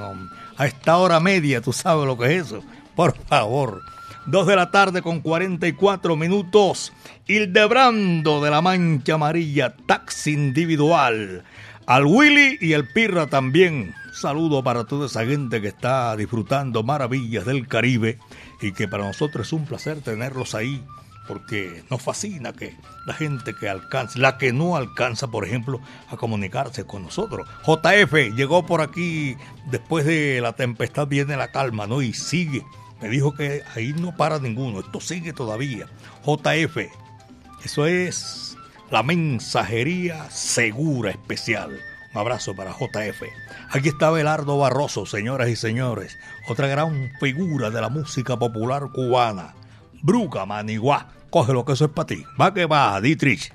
A 0.58 0.68
esta 0.68 0.98
hora 0.98 1.22
media, 1.22 1.62
tú 1.62 1.72
sabes 1.72 2.06
lo 2.08 2.18
que 2.18 2.26
es 2.26 2.48
eso. 2.48 2.62
Por 2.94 3.16
favor. 3.16 3.84
Dos 4.28 4.46
de 4.46 4.58
la 4.58 4.72
tarde 4.72 5.02
con 5.02 5.22
44 5.22 6.18
minutos. 6.18 6.92
Hildebrando 7.28 8.44
de 8.44 8.52
la 8.52 8.62
Mancha 8.62 9.14
Amarilla, 9.14 9.74
taxi 9.86 10.34
individual. 10.34 11.46
Al 11.86 12.06
Willy 12.06 12.58
y 12.60 12.74
el 12.74 12.90
Pirra 12.90 13.28
también. 13.28 13.96
Saludo 14.12 14.62
para 14.66 14.84
toda 14.84 15.06
esa 15.06 15.26
gente 15.26 15.62
que 15.62 15.70
está 15.70 16.14
disfrutando 16.18 16.84
maravillas 16.84 17.46
del 17.46 17.70
Caribe 17.70 18.20
y 18.62 18.74
que 18.74 18.90
para 18.90 19.06
nosotros 19.06 19.48
es 19.48 19.54
un 19.54 19.66
placer 19.66 20.02
tenerlos 20.02 20.56
ahí 20.56 20.84
porque 21.26 21.84
nos 21.90 22.02
fascina 22.02 22.52
que 22.52 22.76
la 23.06 23.14
gente 23.14 23.54
que 23.54 23.70
alcanza, 23.70 24.20
la 24.20 24.38
que 24.38 24.52
no 24.52 24.76
alcanza, 24.76 25.28
por 25.28 25.46
ejemplo, 25.46 25.80
a 26.10 26.18
comunicarse 26.18 26.86
con 26.86 27.04
nosotros. 27.04 27.48
JF 27.66 28.36
llegó 28.36 28.66
por 28.66 28.82
aquí 28.82 29.38
después 29.72 30.06
de 30.06 30.42
la 30.42 30.52
tempestad, 30.54 31.08
viene 31.08 31.38
la 31.38 31.50
calma, 31.50 31.88
¿no? 31.88 32.02
Y 32.02 32.12
sigue. 32.14 32.66
Me 33.02 33.10
dijo 33.10 33.34
que 33.34 33.64
ahí 33.76 33.94
no 33.94 34.16
para 34.16 34.40
ninguno, 34.40 34.80
esto 34.80 35.00
sigue 35.00 35.34
todavía. 35.34 35.86
JF, 36.26 36.78
eso 37.64 37.86
es 37.86 38.58
la 38.90 39.04
mensajería 39.04 40.30
segura 40.30 41.12
especial. 41.12 41.80
Un 42.14 42.20
abrazo 42.20 42.56
para 42.56 42.72
JF. 42.72 43.24
Aquí 43.70 43.90
está 43.90 44.10
Belardo 44.10 44.58
Barroso, 44.58 45.06
señoras 45.06 45.50
y 45.50 45.56
señores, 45.56 46.18
otra 46.48 46.68
gran 46.68 47.12
figura 47.20 47.70
de 47.70 47.82
la 47.82 47.90
música 47.90 48.38
popular 48.38 48.90
cubana. 48.94 49.54
Bruca 50.02 50.46
Maniguá, 50.46 51.10
coge 51.30 51.54
lo 51.54 51.66
que 51.66 51.74
eso 51.74 51.86
es 51.86 51.92
para 51.92 52.08
ti. 52.08 52.24
Va 52.40 52.54
que 52.54 52.66
va, 52.66 53.00
Dietrich. 53.02 53.54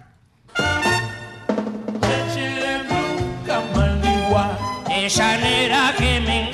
Esa 4.94 5.36
que 5.98 6.20
me 6.20 6.51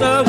tơ 0.00 0.27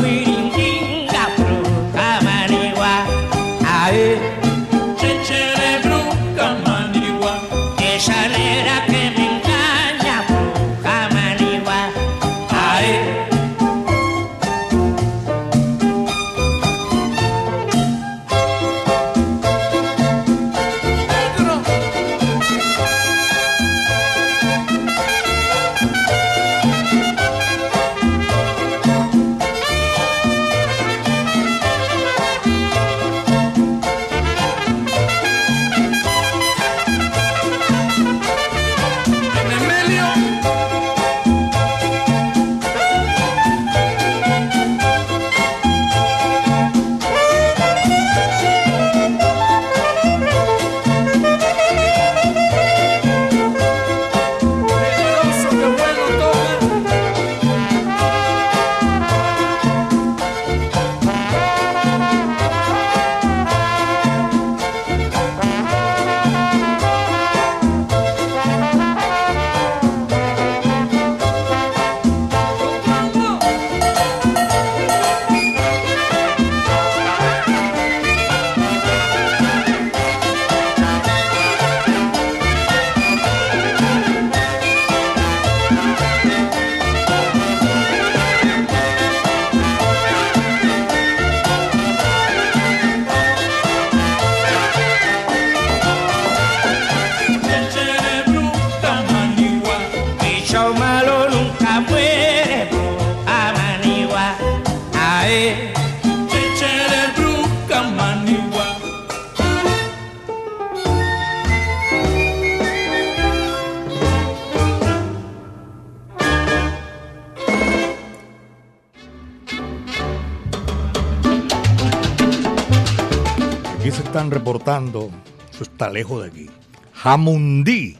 están 124.19 124.31
reportando, 124.31 125.09
eso 125.49 125.63
está 125.63 125.89
lejos 125.89 126.21
de 126.23 126.27
aquí. 126.29 126.49
Jamundí, 126.93 127.97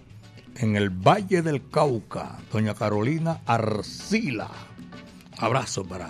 en 0.58 0.76
el 0.76 0.90
Valle 0.90 1.42
del 1.42 1.70
Cauca, 1.70 2.40
doña 2.52 2.74
Carolina 2.74 3.40
Arcila. 3.46 4.50
Abrazo 5.38 5.86
para 5.86 6.10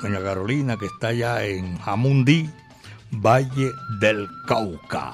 doña 0.00 0.22
Carolina 0.22 0.78
que 0.78 0.86
está 0.86 1.08
allá 1.08 1.44
en 1.44 1.76
Jamundí, 1.76 2.48
Valle 3.10 3.70
del 4.00 4.28
Cauca. 4.46 5.12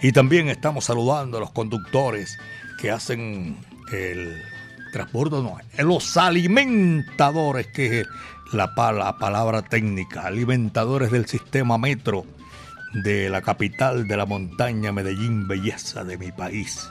Y 0.00 0.12
también 0.12 0.48
estamos 0.48 0.86
saludando 0.86 1.36
a 1.36 1.40
los 1.40 1.50
conductores 1.50 2.38
que 2.80 2.90
hacen 2.90 3.58
el 3.92 4.34
transporte, 4.94 5.36
no, 5.42 5.58
los 5.84 6.16
alimentadores, 6.16 7.66
que 7.66 8.00
es 8.00 8.06
la, 8.54 8.74
pa- 8.74 8.92
la 8.92 9.18
palabra 9.18 9.60
técnica, 9.60 10.22
alimentadores 10.22 11.10
del 11.10 11.26
sistema 11.26 11.76
metro 11.76 12.24
de 12.92 13.28
la 13.28 13.42
capital 13.42 14.06
de 14.08 14.16
la 14.16 14.26
montaña 14.26 14.92
Medellín, 14.92 15.46
belleza 15.46 16.04
de 16.04 16.18
mi 16.18 16.32
país. 16.32 16.88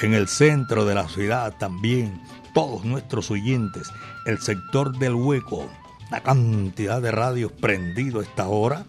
En 0.00 0.14
el 0.14 0.28
centro 0.28 0.84
de 0.84 0.94
la 0.94 1.08
ciudad 1.08 1.54
también, 1.58 2.20
todos 2.54 2.84
nuestros 2.84 3.30
oyentes, 3.30 3.90
el 4.26 4.38
sector 4.38 4.96
del 4.98 5.14
hueco, 5.14 5.70
la 6.10 6.22
cantidad 6.22 7.00
de 7.00 7.10
radios 7.10 7.52
prendido 7.52 8.20
a 8.20 8.22
esta 8.22 8.48
hora. 8.48 8.84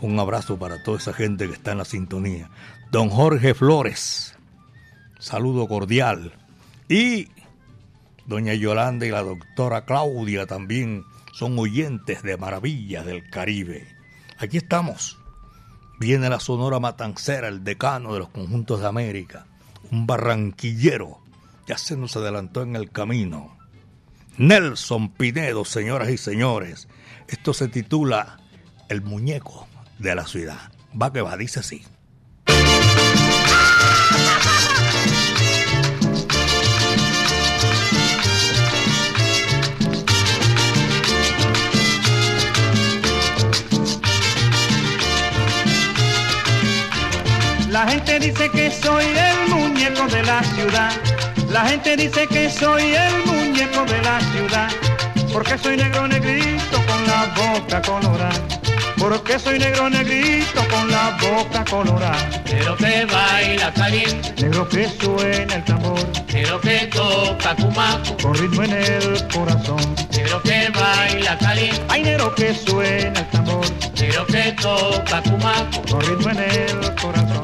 Un 0.00 0.18
abrazo 0.18 0.58
para 0.58 0.82
toda 0.82 0.98
esa 0.98 1.12
gente 1.12 1.46
que 1.46 1.54
está 1.54 1.72
en 1.72 1.78
la 1.78 1.84
sintonía. 1.84 2.50
Don 2.90 3.08
Jorge 3.08 3.54
Flores, 3.54 4.34
saludo 5.18 5.68
cordial. 5.68 6.32
Y 6.88 7.28
doña 8.26 8.54
Yolanda 8.54 9.06
y 9.06 9.10
la 9.10 9.22
doctora 9.22 9.84
Claudia 9.84 10.46
también 10.46 11.04
son 11.32 11.58
oyentes 11.58 12.22
de 12.22 12.36
Maravillas 12.36 13.06
del 13.06 13.28
Caribe. 13.30 13.86
Aquí 14.38 14.58
estamos. 14.58 15.21
Viene 16.02 16.28
la 16.28 16.40
Sonora 16.40 16.80
Matancera, 16.80 17.46
el 17.46 17.62
decano 17.62 18.12
de 18.12 18.18
los 18.18 18.28
conjuntos 18.28 18.80
de 18.80 18.88
América, 18.88 19.46
un 19.92 20.04
barranquillero, 20.04 21.20
ya 21.68 21.78
se 21.78 21.96
nos 21.96 22.16
adelantó 22.16 22.62
en 22.62 22.74
el 22.74 22.90
camino. 22.90 23.56
Nelson 24.36 25.10
Pinedo, 25.12 25.64
señoras 25.64 26.10
y 26.10 26.18
señores. 26.18 26.88
Esto 27.28 27.54
se 27.54 27.68
titula 27.68 28.40
El 28.88 29.02
muñeco 29.02 29.68
de 30.00 30.16
la 30.16 30.26
ciudad. 30.26 30.72
Va 31.00 31.12
que 31.12 31.20
va, 31.20 31.36
dice 31.36 31.60
así. 31.60 31.84
La 47.84 47.88
gente 47.90 48.20
dice 48.20 48.48
que 48.48 48.70
soy 48.70 49.04
el 49.06 49.48
muñeco 49.52 50.06
de 50.06 50.22
la 50.22 50.40
ciudad. 50.44 50.92
La 51.50 51.64
gente 51.66 51.96
dice 51.96 52.28
que 52.28 52.48
soy 52.48 52.94
el 52.94 53.26
muñeco 53.26 53.84
de 53.86 54.00
la 54.02 54.20
ciudad. 54.30 54.68
Porque 55.32 55.58
soy 55.58 55.76
negro 55.76 56.06
negrito 56.06 56.76
con 56.86 57.04
la 57.08 57.26
boca 57.34 57.82
colorada. 57.82 58.40
Porque 58.96 59.36
soy 59.36 59.58
negro 59.58 59.90
negrito 59.90 60.64
con 60.68 60.92
la 60.92 61.18
boca 61.20 61.64
colorada. 61.64 62.28
Pero 62.44 62.76
que 62.76 63.04
baila 63.04 63.72
caliente, 63.74 64.32
Negro 64.40 64.68
que 64.68 64.88
suena 64.88 65.54
el 65.56 65.64
tambor. 65.64 65.98
pero 66.30 66.60
que 66.60 66.86
toca 66.86 67.56
cumaco, 67.56 68.16
Con 68.22 68.34
ritmo 68.36 68.62
en 68.62 68.72
el 68.74 69.26
corazón. 69.34 69.96
pero 70.12 70.40
que 70.42 70.70
baila 70.70 71.36
caliente, 71.36 71.82
Ay, 71.88 72.02
negro 72.04 72.32
que 72.36 72.54
suena 72.54 73.18
el 73.18 73.28
tambor. 73.30 73.66
pero 73.98 74.24
que 74.26 74.52
toca 74.52 75.20
cumaco. 75.22 75.82
Con 75.90 76.00
ritmo 76.02 76.30
en 76.30 76.38
el 76.38 76.94
corazón. 76.94 77.42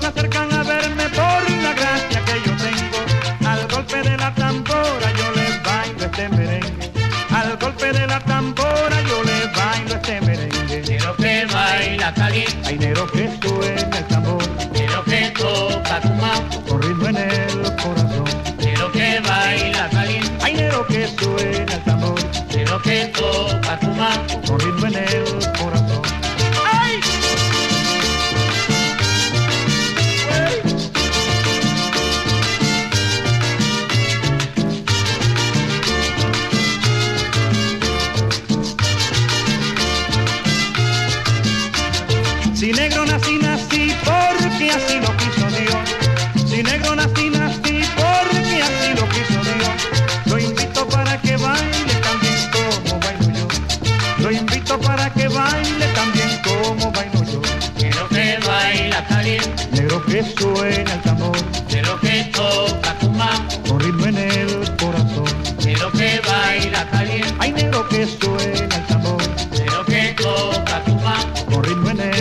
se 0.00 0.06
acercan 0.06 0.52
a 0.52 0.62
verme 0.62 1.08
por 1.10 1.50
la 1.62 1.72
gracia 1.72 2.24
que 2.24 2.36
yo 2.44 2.56
tengo. 2.56 3.48
Al 3.48 3.66
golpe 3.68 4.02
de 4.02 4.16
la 4.16 4.34
tambora 4.34 5.12
yo 5.18 5.30
les 5.34 5.62
bailo 5.62 6.04
este 6.04 6.28
merengue. 6.28 6.90
Al 7.34 7.56
golpe 7.58 7.92
de 7.92 8.06
la 8.06 8.20
tambora 8.20 9.00
yo 9.08 9.22
les 9.24 9.52
bailo 9.56 9.94
este 9.94 10.20
merengue. 10.20 10.82
Nero 10.88 11.16
que 11.16 11.46
baila 11.46 12.14
caliente. 12.14 12.68
Ay, 12.68 12.78
nero 12.78 13.06
que 13.12 13.37
when 71.76 72.00
it 72.00 72.17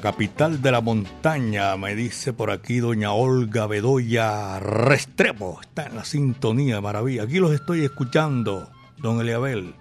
capital 0.00 0.62
de 0.62 0.72
la 0.72 0.80
montaña, 0.80 1.76
me 1.76 1.94
dice 1.94 2.32
por 2.32 2.50
aquí 2.50 2.80
doña 2.80 3.12
Olga 3.12 3.66
Bedoya 3.66 4.58
Restrepo. 4.58 5.60
Está 5.60 5.86
en 5.86 5.96
la 5.96 6.04
sintonía, 6.04 6.80
maravilla. 6.80 7.22
Aquí 7.22 7.38
los 7.38 7.52
estoy 7.52 7.84
escuchando, 7.84 8.70
don 8.98 9.20
Eliabel. 9.20 9.74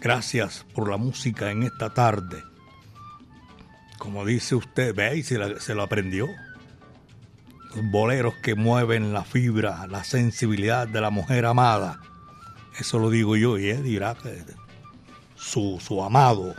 Gracias 0.00 0.64
por 0.74 0.88
la 0.88 0.96
música 0.96 1.50
en 1.50 1.62
esta 1.62 1.92
tarde. 1.92 2.42
Como 3.98 4.24
dice 4.24 4.54
usted, 4.54 4.94
ve 4.94 5.22
se, 5.22 5.60
se 5.60 5.74
lo 5.74 5.82
aprendió. 5.82 6.28
Los 7.74 7.90
boleros 7.90 8.34
que 8.42 8.54
mueven 8.54 9.12
la 9.12 9.24
fibra, 9.24 9.86
la 9.86 10.04
sensibilidad 10.04 10.88
de 10.88 11.00
la 11.00 11.10
mujer 11.10 11.46
amada. 11.46 12.00
Eso 12.78 12.98
lo 12.98 13.10
digo 13.10 13.36
yo 13.36 13.58
y 13.58 13.68
él 13.68 13.82
dirá 13.82 14.14
que 14.14 14.44
su, 15.34 15.78
su 15.80 16.02
amado 16.02 16.54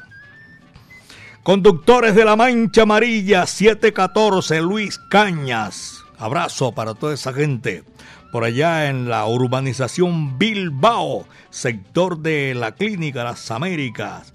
Conductores 1.47 2.13
de 2.13 2.25
la 2.25 2.35
Mancha 2.35 2.81
Amarilla 2.81 3.45
714, 3.45 4.61
Luis 4.61 4.99
Cañas. 4.99 6.03
Abrazo 6.19 6.73
para 6.73 6.93
toda 6.93 7.13
esa 7.13 7.31
gente. 7.31 7.85
Por 8.33 8.43
allá 8.43 8.89
en 8.89 9.07
la 9.07 9.25
urbanización 9.25 10.37
Bilbao, 10.37 11.25
sector 11.49 12.19
de 12.19 12.53
la 12.53 12.73
Clínica 12.73 13.23
Las 13.23 13.49
Américas. 13.49 14.33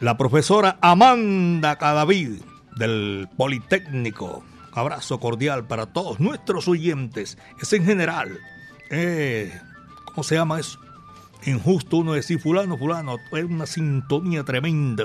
La 0.00 0.16
profesora 0.16 0.78
Amanda 0.80 1.76
Cadavid 1.76 2.40
del 2.74 3.28
Politécnico. 3.36 4.42
Abrazo 4.72 5.20
cordial 5.20 5.66
para 5.66 5.92
todos 5.92 6.20
nuestros 6.20 6.68
oyentes. 6.68 7.36
Es 7.60 7.70
en 7.74 7.84
general. 7.84 8.38
Eh, 8.88 9.52
¿Cómo 10.06 10.24
se 10.24 10.36
llama 10.36 10.58
eso? 10.58 10.80
Injusto 11.44 11.98
uno 11.98 12.14
decir 12.14 12.40
fulano, 12.40 12.78
fulano. 12.78 13.18
Es 13.30 13.44
una 13.44 13.66
sintonía 13.66 14.42
tremenda 14.42 15.04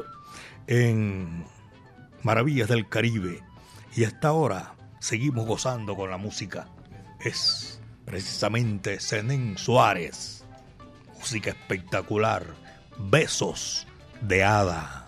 en 0.68 1.45
Maravillas 2.24 2.68
del 2.68 2.88
Caribe. 2.89 3.43
Y 3.95 4.03
hasta 4.03 4.30
ahora 4.30 4.74
seguimos 4.99 5.45
gozando 5.45 5.95
con 5.95 6.09
la 6.09 6.18
música. 6.18 6.68
Es 7.20 7.80
precisamente 8.05 8.99
Zenén 8.99 9.57
Suárez. 9.57 10.43
Música 11.18 11.51
espectacular. 11.51 12.43
Besos 12.97 13.88
de 14.22 14.43
hada. 14.43 15.05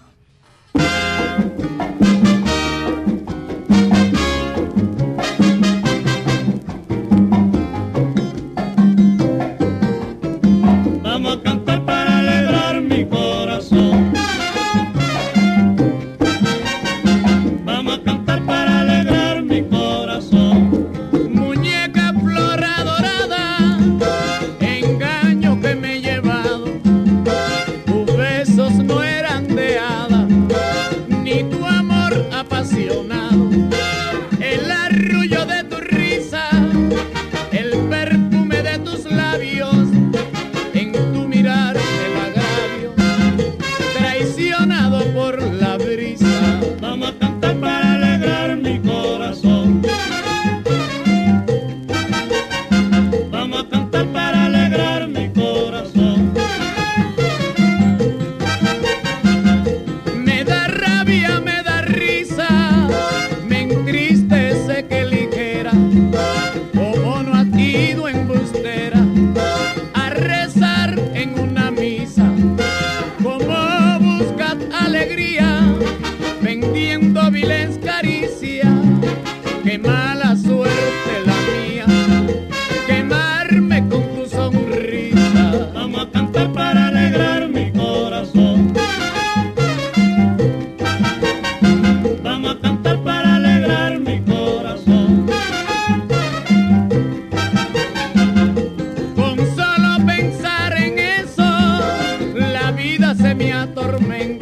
Hernán 104.00 104.37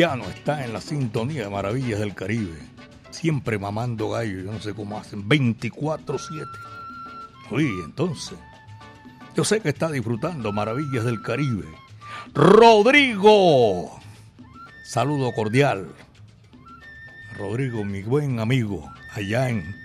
Dariusquiano 0.00 0.30
está 0.30 0.64
en 0.64 0.72
la 0.72 0.80
sintonía 0.80 1.42
de 1.42 1.50
Maravillas 1.50 2.00
del 2.00 2.14
Caribe. 2.14 2.56
Siempre 3.10 3.58
mamando 3.58 4.08
gallo, 4.08 4.44
yo 4.44 4.50
no 4.50 4.58
sé 4.58 4.72
cómo 4.72 4.98
hacen, 4.98 5.28
24-7. 5.28 6.46
Oye, 7.50 7.68
entonces, 7.84 8.38
yo 9.36 9.44
sé 9.44 9.60
que 9.60 9.68
está 9.68 9.90
disfrutando 9.90 10.52
Maravillas 10.52 11.04
del 11.04 11.20
Caribe. 11.20 11.66
Rodrigo, 12.32 14.00
saludo 14.86 15.32
cordial. 15.34 15.88
Rodrigo, 17.36 17.84
mi 17.84 18.00
buen 18.00 18.40
amigo, 18.40 18.90
allá 19.12 19.50
en... 19.50 19.76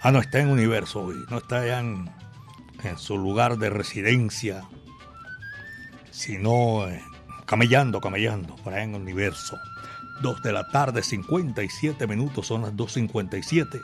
Ah, 0.00 0.12
no, 0.12 0.20
está 0.20 0.38
en 0.38 0.48
Universo 0.48 1.00
hoy, 1.00 1.16
no 1.28 1.38
está 1.38 1.62
allá 1.62 1.80
en, 1.80 2.08
en 2.84 2.98
su 2.98 3.18
lugar 3.18 3.58
de 3.58 3.70
residencia, 3.70 4.62
sino 6.12 6.86
camellando, 7.46 8.00
camellando, 8.00 8.56
por 8.56 8.74
ahí 8.74 8.84
en 8.84 8.94
el 8.94 9.02
universo. 9.02 9.58
2 10.20 10.42
de 10.42 10.52
la 10.52 10.68
tarde, 10.68 11.02
57 11.02 12.06
minutos, 12.06 12.46
son 12.46 12.62
las 12.62 12.72
2.57. 12.72 13.82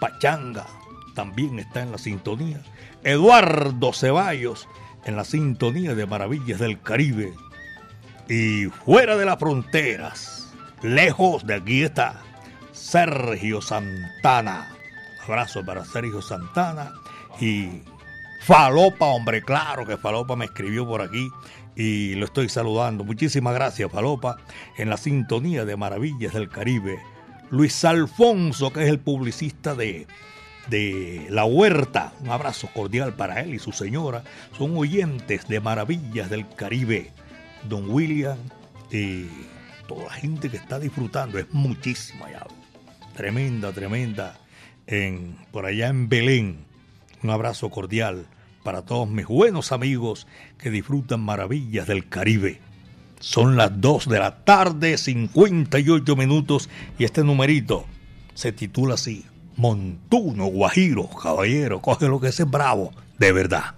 Pachanga 0.00 0.66
también 1.14 1.58
está 1.58 1.82
en 1.82 1.92
la 1.92 1.98
sintonía. 1.98 2.60
Eduardo 3.02 3.92
Ceballos 3.92 4.68
en 5.04 5.16
la 5.16 5.24
sintonía 5.24 5.94
de 5.94 6.06
Maravillas 6.06 6.60
del 6.60 6.80
Caribe. 6.80 7.32
y 8.28 8.66
fuera 8.66 9.16
de 9.16 9.24
las 9.24 9.38
fronteras, 9.38 10.52
lejos 10.82 11.46
de 11.46 11.54
aquí 11.54 11.82
está 11.82 12.20
Sergio 12.72 13.62
Santana. 13.62 14.68
abrazo 15.24 15.64
para 15.64 15.84
Sergio 15.84 16.20
Santana 16.20 16.92
y 17.40 17.82
Falopa, 18.42 19.06
hombre, 19.06 19.42
claro 19.42 19.86
que 19.86 19.96
Falopa 19.96 20.36
me 20.36 20.46
escribió 20.46 20.86
por 20.86 21.02
aquí 21.02 21.30
y 21.78 22.16
lo 22.16 22.24
estoy 22.24 22.48
saludando. 22.48 23.04
Muchísimas 23.04 23.54
gracias, 23.54 23.90
Falopa, 23.90 24.38
en 24.76 24.90
la 24.90 24.96
sintonía 24.96 25.64
de 25.64 25.76
Maravillas 25.76 26.34
del 26.34 26.48
Caribe. 26.48 26.98
Luis 27.50 27.84
Alfonso, 27.84 28.72
que 28.72 28.82
es 28.82 28.88
el 28.88 28.98
publicista 28.98 29.76
de, 29.76 30.08
de 30.68 31.28
La 31.30 31.44
Huerta, 31.44 32.12
un 32.20 32.30
abrazo 32.30 32.68
cordial 32.74 33.14
para 33.14 33.40
él 33.40 33.54
y 33.54 33.60
su 33.60 33.70
señora. 33.70 34.24
Son 34.58 34.76
oyentes 34.76 35.46
de 35.46 35.60
Maravillas 35.60 36.28
del 36.28 36.48
Caribe. 36.48 37.12
Don 37.68 37.88
William 37.88 38.38
y 38.90 39.26
toda 39.86 40.06
la 40.06 40.12
gente 40.12 40.50
que 40.50 40.56
está 40.56 40.80
disfrutando, 40.80 41.38
es 41.38 41.46
muchísima 41.52 42.28
ya. 42.28 42.44
Tremenda, 43.14 43.72
tremenda. 43.72 44.36
En, 44.88 45.36
por 45.52 45.64
allá 45.64 45.86
en 45.88 46.08
Belén. 46.08 46.64
Un 47.22 47.30
abrazo 47.30 47.70
cordial 47.70 48.26
para 48.62 48.82
todos 48.82 49.08
mis 49.08 49.26
buenos 49.26 49.72
amigos 49.72 50.26
que 50.58 50.70
disfrutan 50.70 51.20
maravillas 51.20 51.86
del 51.86 52.08
Caribe. 52.08 52.60
Son 53.20 53.56
las 53.56 53.80
2 53.80 54.08
de 54.08 54.18
la 54.18 54.44
tarde, 54.44 54.96
58 54.96 56.16
minutos, 56.16 56.68
y 56.98 57.04
este 57.04 57.24
numerito 57.24 57.84
se 58.34 58.52
titula 58.52 58.94
así: 58.94 59.24
Montuno, 59.56 60.46
Guajiro, 60.46 61.08
caballero, 61.08 61.80
coge 61.80 62.06
lo 62.06 62.20
que 62.20 62.28
es 62.28 62.50
bravo, 62.50 62.92
de 63.18 63.32
verdad. 63.32 63.77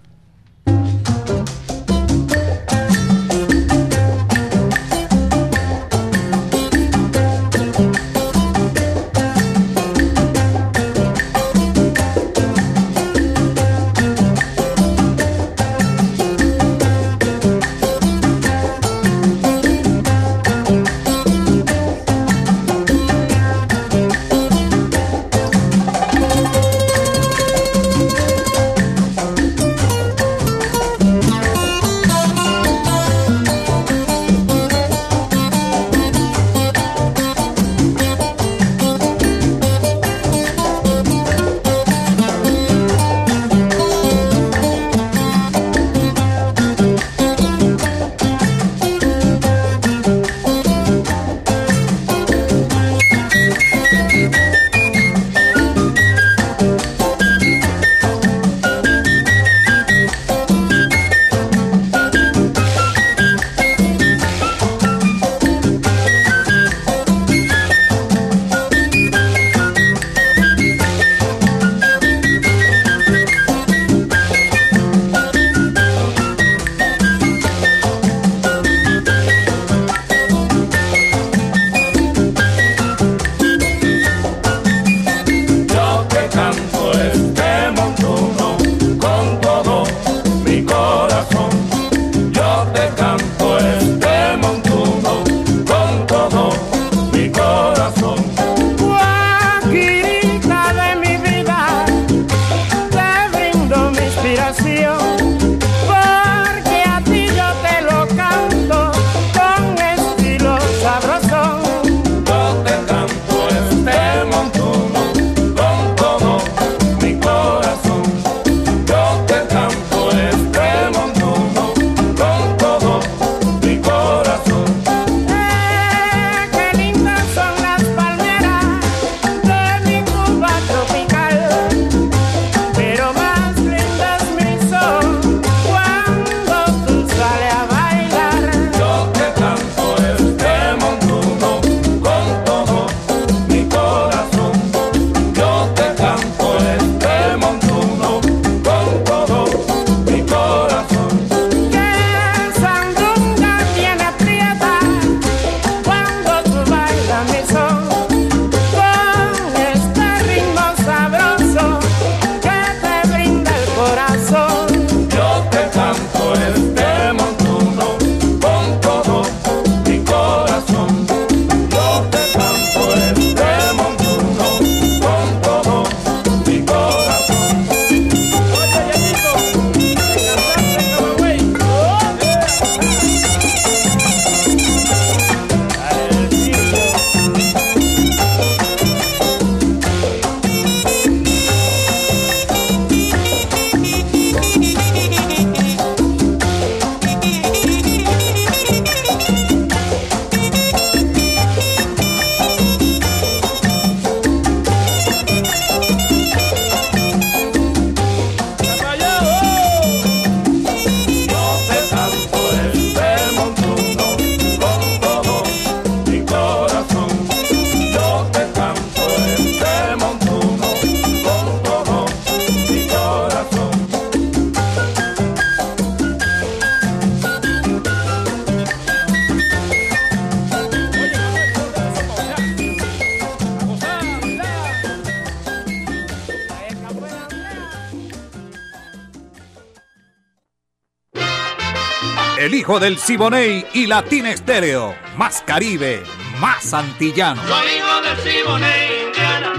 Del 242.80 242.96
Siboney 242.96 243.66
y 243.74 243.86
Latina 243.86 244.30
Estéreo. 244.30 244.94
Más 245.18 245.42
Caribe, 245.42 246.02
más 246.40 246.72
antillano. 246.72 247.42
Soy 247.46 247.68
hijo 247.76 248.00
del 248.00 248.16
Siboney, 248.32 249.06
Indiana, 249.06 249.52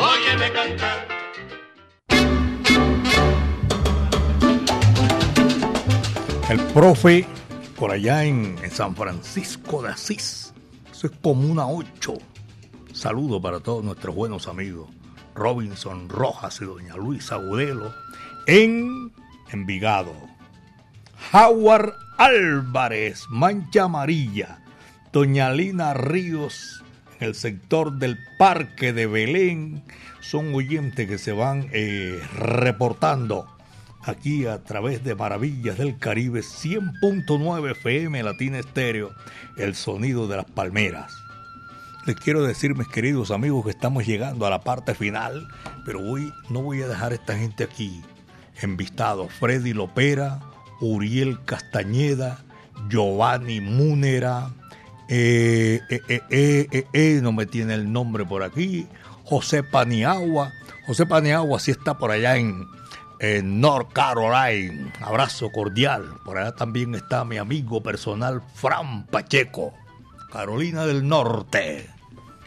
óyeme 0.00 0.52
cantar. 0.52 1.08
El 6.48 6.60
profe 6.72 7.26
por 7.76 7.90
allá 7.90 8.24
en, 8.24 8.56
en 8.62 8.70
San 8.70 8.94
Francisco 8.94 9.82
de 9.82 9.88
Asís. 9.88 10.54
Eso 10.92 11.08
es 11.08 11.12
Comuna 11.20 11.66
8. 11.66 12.14
Saludo 12.92 13.42
para 13.42 13.58
todos 13.58 13.84
nuestros 13.84 14.14
buenos 14.14 14.46
amigos. 14.46 14.88
Robinson 15.34 16.08
Rojas 16.08 16.60
y 16.60 16.64
doña 16.64 16.96
Luisa 16.96 17.34
Agudelo 17.34 17.92
en 18.46 19.12
Envigado. 19.50 20.14
Howard 21.32 22.07
Álvarez, 22.18 23.26
Mancha 23.30 23.84
Amarilla. 23.84 24.58
Doña 25.12 25.52
Lina 25.52 25.94
Ríos 25.94 26.82
en 27.20 27.28
el 27.28 27.34
sector 27.36 27.92
del 27.92 28.18
Parque 28.38 28.92
de 28.92 29.06
Belén. 29.06 29.84
Son 30.20 30.52
oyentes 30.52 31.08
que 31.08 31.16
se 31.16 31.30
van 31.30 31.68
eh, 31.72 32.20
reportando 32.34 33.46
aquí 34.02 34.46
a 34.46 34.64
través 34.64 35.04
de 35.04 35.14
Maravillas 35.14 35.78
del 35.78 35.96
Caribe 35.96 36.40
100.9 36.40 37.70
FM 37.70 38.20
Latina 38.24 38.58
Estéreo, 38.58 39.14
el 39.56 39.76
sonido 39.76 40.26
de 40.26 40.38
las 40.38 40.46
palmeras. 40.46 41.12
Les 42.04 42.16
quiero 42.16 42.42
decir, 42.42 42.74
mis 42.74 42.88
queridos 42.88 43.30
amigos, 43.30 43.64
que 43.64 43.70
estamos 43.70 44.04
llegando 44.04 44.44
a 44.44 44.50
la 44.50 44.62
parte 44.62 44.94
final, 44.94 45.46
pero 45.84 46.00
hoy 46.00 46.32
no 46.50 46.62
voy 46.62 46.82
a 46.82 46.88
dejar 46.88 47.12
a 47.12 47.14
esta 47.14 47.38
gente 47.38 47.62
aquí 47.62 48.02
envistado. 48.60 49.28
Freddy 49.28 49.72
Lopera, 49.72 50.40
Uriel 50.80 51.44
Castañeda, 51.44 52.44
Giovanni 52.88 53.60
Múnera, 53.60 54.50
eh, 55.08 55.80
eh, 55.88 56.84
eh, 56.92 57.20
no 57.22 57.32
me 57.32 57.46
tiene 57.46 57.74
el 57.74 57.90
nombre 57.90 58.24
por 58.24 58.42
aquí, 58.42 58.86
José 59.24 59.62
Paniagua. 59.62 60.52
José 60.86 61.06
Paniagua 61.06 61.58
sí 61.58 61.70
está 61.70 61.98
por 61.98 62.10
allá 62.10 62.36
en, 62.36 62.66
en 63.20 63.60
North 63.60 63.92
Carolina. 63.92 64.92
Abrazo 65.00 65.50
cordial. 65.50 66.14
Por 66.24 66.38
allá 66.38 66.52
también 66.54 66.94
está 66.94 67.24
mi 67.24 67.38
amigo 67.38 67.82
personal 67.82 68.42
Fran 68.54 69.06
Pacheco, 69.06 69.74
Carolina 70.30 70.86
del 70.86 71.06
Norte. 71.06 71.88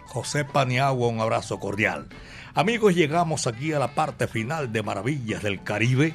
José 0.05 0.45
Paniagua, 0.45 1.07
un 1.07 1.21
abrazo 1.21 1.59
cordial. 1.59 2.07
Amigos, 2.53 2.95
llegamos 2.95 3.47
aquí 3.47 3.71
a 3.73 3.79
la 3.79 3.95
parte 3.95 4.27
final 4.27 4.73
de 4.73 4.83
Maravillas 4.83 5.41
del 5.41 5.63
Caribe, 5.63 6.13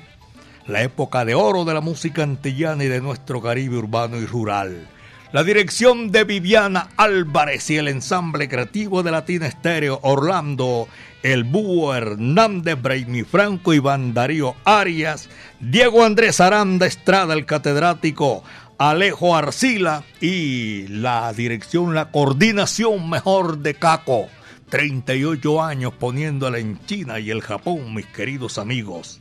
la 0.67 0.83
época 0.83 1.25
de 1.25 1.35
oro 1.35 1.65
de 1.65 1.75
la 1.75 1.81
música 1.81 2.23
antillana 2.23 2.85
y 2.85 2.89
de 2.89 3.01
nuestro 3.01 3.41
Caribe 3.41 3.77
urbano 3.77 4.17
y 4.17 4.27
rural. 4.27 4.89
La 5.33 5.45
dirección 5.45 6.13
de 6.13 6.25
Viviana 6.25 6.89
Álvarez 6.97 7.69
y 7.71 7.77
el 7.77 7.89
ensamble 7.89 8.49
creativo 8.49 9.03
de 9.03 9.11
Latina 9.11 9.47
Estéreo 9.47 9.99
Orlando, 10.03 10.89
el 11.23 11.45
Búho 11.45 11.95
Hernández, 11.95 12.81
Brainy 12.81 13.25
Franco, 13.25 13.75
Iván 13.75 14.15
Darío 14.15 14.55
Arias, 14.65 15.29
Diego 15.61 16.05
Andrés 16.05 16.41
Aranda 16.41 16.87
Estrada, 16.87 17.35
el 17.35 17.45
catedrático, 17.45 18.45
Alejo 18.79 19.37
Arcila 19.37 20.05
y 20.21 20.87
la 20.89 21.33
dirección, 21.33 21.95
la 21.95 22.11
coordinación 22.11 23.11
mejor 23.11 23.59
de 23.59 23.75
Caco. 23.75 24.29
38 24.71 25.63
años 25.63 25.93
poniéndola 25.95 26.59
en 26.59 26.85
China 26.87 27.21
y 27.21 27.31
el 27.31 27.41
Japón, 27.41 27.95
mis 27.95 28.07
queridos 28.07 28.59
amigos. 28.59 29.21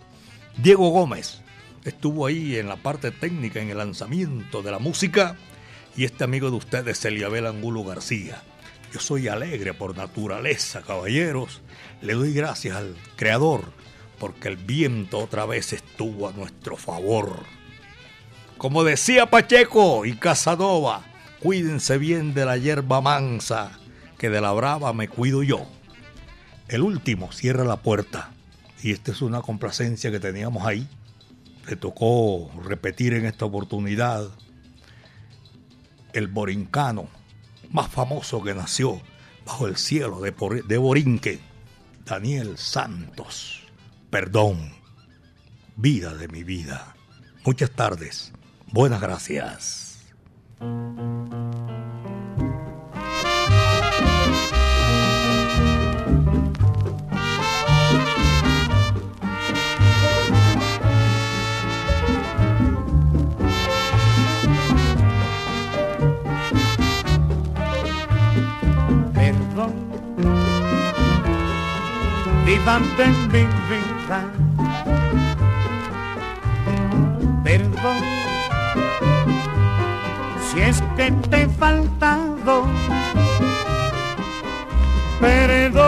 Diego 0.57 0.89
Gómez 0.89 1.41
estuvo 1.83 2.25
ahí 2.25 2.55
en 2.55 2.67
la 2.67 2.77
parte 2.77 3.11
técnica, 3.11 3.59
en 3.59 3.69
el 3.69 3.77
lanzamiento 3.77 4.61
de 4.61 4.71
la 4.71 4.79
música. 4.79 5.35
Y 5.97 6.03
este 6.03 6.23
amigo 6.23 6.49
de 6.49 6.57
ustedes, 6.57 7.03
Eliabel 7.05 7.45
Angulo 7.45 7.83
García. 7.83 8.41
Yo 8.93 8.99
soy 8.99 9.27
alegre 9.27 9.73
por 9.73 9.95
naturaleza, 9.97 10.81
caballeros. 10.81 11.61
Le 12.01 12.13
doy 12.13 12.33
gracias 12.33 12.75
al 12.75 12.95
Creador 13.15 13.65
porque 14.19 14.47
el 14.47 14.57
viento 14.57 15.19
otra 15.19 15.45
vez 15.45 15.73
estuvo 15.73 16.27
a 16.27 16.31
nuestro 16.31 16.77
favor. 16.77 17.43
Como 18.57 18.83
decía 18.83 19.29
Pacheco 19.29 20.05
y 20.05 20.15
Casanova, 20.15 21.03
cuídense 21.41 21.97
bien 21.97 22.33
de 22.33 22.45
la 22.45 22.57
hierba 22.57 23.01
mansa, 23.01 23.77
que 24.17 24.29
de 24.29 24.39
la 24.39 24.53
brava 24.53 24.93
me 24.93 25.09
cuido 25.09 25.43
yo. 25.43 25.65
El 26.69 26.81
último 26.81 27.31
cierra 27.31 27.65
la 27.65 27.77
puerta. 27.77 28.31
Y 28.81 28.91
esta 28.91 29.11
es 29.11 29.21
una 29.21 29.41
complacencia 29.41 30.11
que 30.11 30.19
teníamos 30.19 30.65
ahí. 30.65 30.87
Le 31.67 31.75
tocó 31.75 32.51
repetir 32.63 33.13
en 33.13 33.25
esta 33.25 33.45
oportunidad 33.45 34.29
el 36.13 36.27
borincano 36.27 37.07
más 37.71 37.89
famoso 37.89 38.41
que 38.43 38.53
nació 38.53 39.01
bajo 39.45 39.67
el 39.67 39.77
cielo 39.77 40.21
de, 40.21 40.33
de 40.67 40.77
Borinque, 40.77 41.39
Daniel 42.05 42.57
Santos. 42.57 43.63
Perdón, 44.09 44.71
vida 45.75 46.13
de 46.13 46.27
mi 46.27 46.43
vida. 46.43 46.95
Muchas 47.45 47.71
tardes. 47.71 48.31
Buenas 48.71 49.01
gracias. 49.01 50.13
Vivan 72.65 72.83
de 72.97 73.07
mi 73.07 73.45
vida. 73.69 74.19
Perdón, 77.43 78.01
si 80.47 80.61
es 80.61 80.81
que 80.97 81.11
te 81.29 81.43
he 81.43 81.47
faltado. 81.47 82.65
Perdón, 85.21 85.85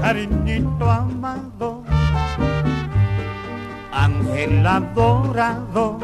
cariñito 0.00 0.90
amado, 0.90 1.82
ángel 3.92 4.66
adorado, 4.66 5.98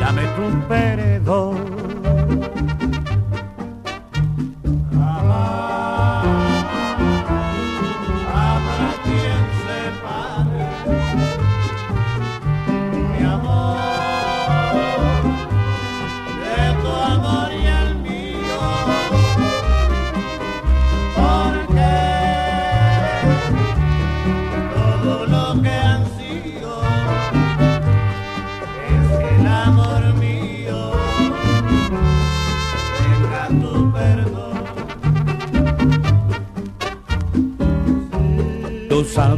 dame 0.00 0.22
tu 0.36 0.44
perdón. 0.68 1.81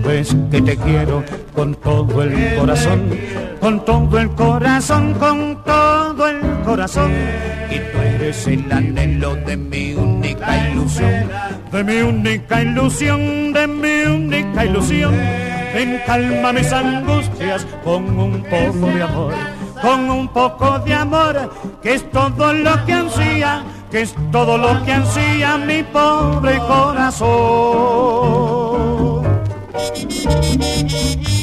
Sabes 0.05 0.37
que 0.51 0.61
te 0.61 0.77
quiero 0.77 1.25
con 1.55 1.75
todo 1.77 2.23
el 2.23 2.57
corazón, 2.59 3.09
con 3.59 3.83
todo 3.87 4.19
el 4.19 4.29
corazón, 4.33 5.15
con 5.15 5.65
todo 5.65 6.29
el 6.29 6.41
corazón. 6.63 7.11
Y 7.71 7.79
tú 7.79 7.99
eres 8.03 8.47
el 8.47 8.71
anhelo 8.71 9.35
de 9.35 9.57
mi 9.57 9.95
única 9.95 10.69
ilusión, 10.69 11.31
de 11.73 11.85
mi 11.85 11.97
única 12.03 12.61
ilusión, 12.61 13.55
de 13.55 13.67
mi 13.67 14.03
única 14.03 14.67
ilusión. 14.67 15.15
Ven, 15.73 15.99
calma 16.07 16.53
mis 16.53 16.71
angustias 16.71 17.67
con 17.83 18.19
un 18.19 18.43
poco 18.43 18.87
de 18.87 19.03
amor, 19.03 19.33
con 19.81 20.11
un 20.11 20.29
poco 20.29 20.81
de 20.81 20.93
amor, 20.93 21.51
que 21.83 21.95
es 21.95 22.11
todo 22.11 22.53
lo 22.53 22.85
que 22.85 22.93
ansía, 22.93 23.65
que 23.91 24.03
es 24.03 24.15
todo 24.31 24.59
lo 24.59 24.85
que 24.85 24.93
ansía 24.93 25.57
mi 25.57 25.83
pobre 25.83 26.59
corazón. 26.59 28.44
Thank 29.77 31.29
you. 31.29 31.34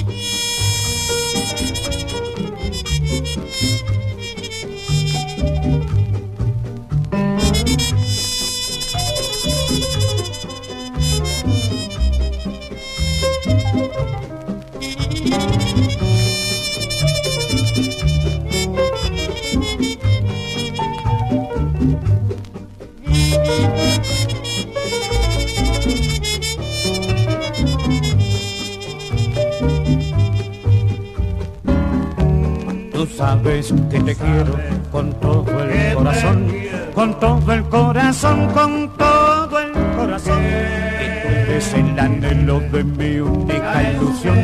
Sabes 33.21 33.71
que 33.91 33.99
te 33.99 34.15
quiero 34.15 34.53
con 34.91 35.13
todo 35.19 35.45
el 35.63 35.93
corazón, 35.93 36.47
con 36.95 37.19
todo 37.19 37.53
el 37.53 37.63
corazón, 37.65 38.47
con 38.49 38.89
todo 38.97 39.59
el 39.59 39.71
corazón. 39.95 40.41
Y 40.41 41.05
tú 41.21 41.29
eres 41.29 41.73
el 41.75 41.99
anhelo 41.99 42.59
de 42.73 42.83
mi 42.83 43.19
única 43.19 43.91
ilusión, 43.91 44.39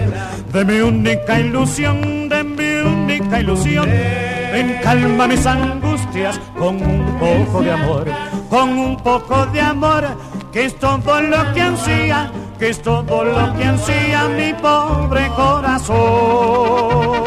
de 0.54 0.66
mi 0.66 0.80
única 0.80 1.40
ilusión, 1.40 2.30
de 2.30 2.44
mi 2.44 2.72
única 2.88 3.40
ilusión. 3.40 3.90
Ven, 4.54 4.78
calma 4.84 5.28
mis 5.28 5.46
angustias 5.48 6.40
con 6.60 6.76
un 6.76 7.04
poco 7.20 7.64
de 7.64 7.72
amor, 7.72 8.06
con 8.48 8.70
un 8.78 8.96
poco 8.98 9.48
de 9.48 9.60
amor, 9.60 10.04
que 10.52 10.66
es 10.66 10.78
todo 10.78 11.20
lo 11.22 11.52
que 11.56 11.62
ansía, 11.62 12.32
que 12.60 12.70
es 12.70 12.80
todo 12.84 13.24
lo 13.24 13.56
que 13.56 13.64
ansía 13.64 14.28
mi 14.38 14.54
pobre 14.54 15.28
corazón. 15.36 17.27